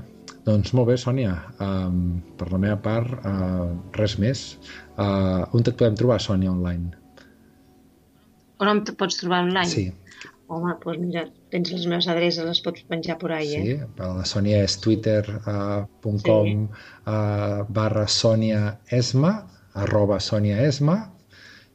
Doncs 0.48 0.74
molt 0.78 0.92
bé, 0.92 0.96
Sònia, 1.00 1.34
um, 1.64 2.22
per 2.40 2.50
la 2.54 2.60
meva 2.64 2.78
part, 2.84 3.12
uh, 3.28 3.72
res 3.98 4.16
més. 4.24 4.44
Uh, 4.96 5.44
on 5.56 5.64
et 5.64 5.74
podem 5.74 5.98
trobar, 6.00 6.20
Sònia, 6.24 6.54
online? 6.54 6.94
On 8.64 8.72
em 8.72 8.84
pots 8.88 9.20
trobar 9.22 9.44
online? 9.46 9.70
Sí. 9.72 9.90
Home, 10.48 10.74
doncs 10.84 11.02
mira, 11.04 11.26
tens 11.52 11.74
les 11.74 11.86
meves 11.92 12.08
adreces, 12.08 12.46
les 12.48 12.62
pots 12.64 12.86
penjar 12.88 13.18
per 13.20 13.34
ahí, 13.36 13.50
sí, 13.52 13.74
eh? 13.74 13.80
Sí, 13.84 14.00
la 14.00 14.26
Sònia 14.30 14.62
és 14.64 14.78
twitter.com 14.84 16.08
uh, 16.08 16.28
sí. 16.32 16.54
uh, 17.12 17.66
barra 17.80 18.06
Sònia 18.08 18.62
Esma, 18.96 19.34
arroba 19.84 20.22
Sònia 20.24 20.62
Esma, 20.64 20.98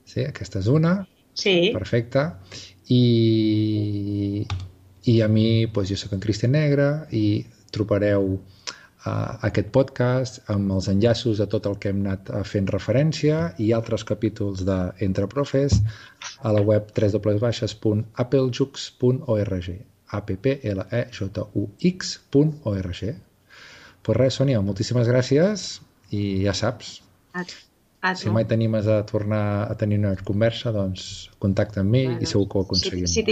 sí, 0.09 0.25
aquesta 0.25 0.63
és 0.63 0.71
una. 0.73 0.95
Sí. 1.37 1.57
Perfecte. 1.77 2.25
I, 2.93 4.47
i 5.09 5.21
a 5.25 5.29
mi, 5.29 5.47
doncs 5.69 5.93
jo 5.93 6.01
sóc 6.01 6.17
en 6.17 6.25
Cristian 6.25 6.57
Negre 6.57 6.89
i 7.13 7.27
trobareu 7.73 8.35
uh, 9.05 9.39
aquest 9.49 9.69
podcast 9.75 10.41
amb 10.53 10.73
els 10.77 10.87
enllaços 10.93 11.37
a 11.41 11.47
tot 11.55 11.65
el 11.71 11.77
que 11.83 11.89
hem 11.93 12.01
anat 12.05 12.23
uh, 12.31 12.35
fent 12.47 12.69
referència 12.73 13.37
i 13.63 13.65
altres 13.77 14.03
capítols 14.09 14.59
de 14.69 14.79
Entre 15.07 15.27
Profes 15.35 15.73
a 16.43 16.51
la 16.57 16.63
web 16.69 16.83
www.applejux.org 16.97 19.69
a-p-p-l-e-j-u-x.org 20.13 23.03
Pues 24.03 24.19
res, 24.19 24.35
Sònia, 24.35 24.59
moltíssimes 24.67 25.07
gràcies 25.07 25.79
i 26.11 26.43
ja 26.43 26.51
saps, 26.59 26.99
Ah, 28.03 28.17
si 28.19 28.27
mai 28.35 28.43
t'animes 28.51 28.89
a 28.91 28.97
tornar 29.07 29.71
a 29.71 29.75
tenir 29.79 30.01
una 30.01 30.17
conversa, 30.27 30.73
doncs 30.75 31.31
contacta 31.39 31.85
amb 31.85 31.93
mi 31.95 32.01
bueno, 32.09 32.19
i 32.19 32.27
segur 32.27 32.49
que 32.51 32.59
ho 32.59 32.63
aconseguim. 32.67 33.07
Si, 33.07 33.23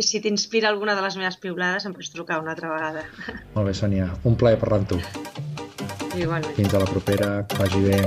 si 0.00 0.20
t'inspira 0.24 0.70
alguna 0.70 0.94
de 0.96 1.02
les 1.04 1.18
meves 1.20 1.36
piulades, 1.42 1.84
em 1.84 1.92
pots 1.92 2.08
trucar 2.14 2.38
una 2.40 2.54
altra 2.54 2.70
vegada. 2.72 3.02
Molt 3.54 3.68
bé, 3.68 3.74
Sònia. 3.76 4.08
Un 4.24 4.38
plaer 4.40 4.56
parlar 4.62 4.80
amb 4.80 4.88
tu. 4.94 5.00
Igualment. 6.16 6.56
Fins 6.56 6.72
a 6.72 6.80
la 6.80 6.88
propera. 6.88 7.28
Que 7.44 7.60
vagi 7.60 7.84
bé. 7.84 8.00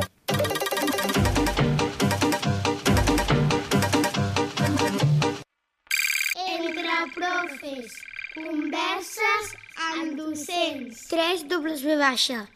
Entre 6.49 6.99
profes. 7.21 8.01
Converses 8.34 9.56
amb 9.93 10.17
docents. 10.17 11.06
3 11.13 11.45
W 11.53 12.01
baixa. 12.01 12.47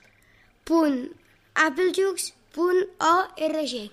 Punt. 0.65 1.04
Applejux.org 2.53 3.89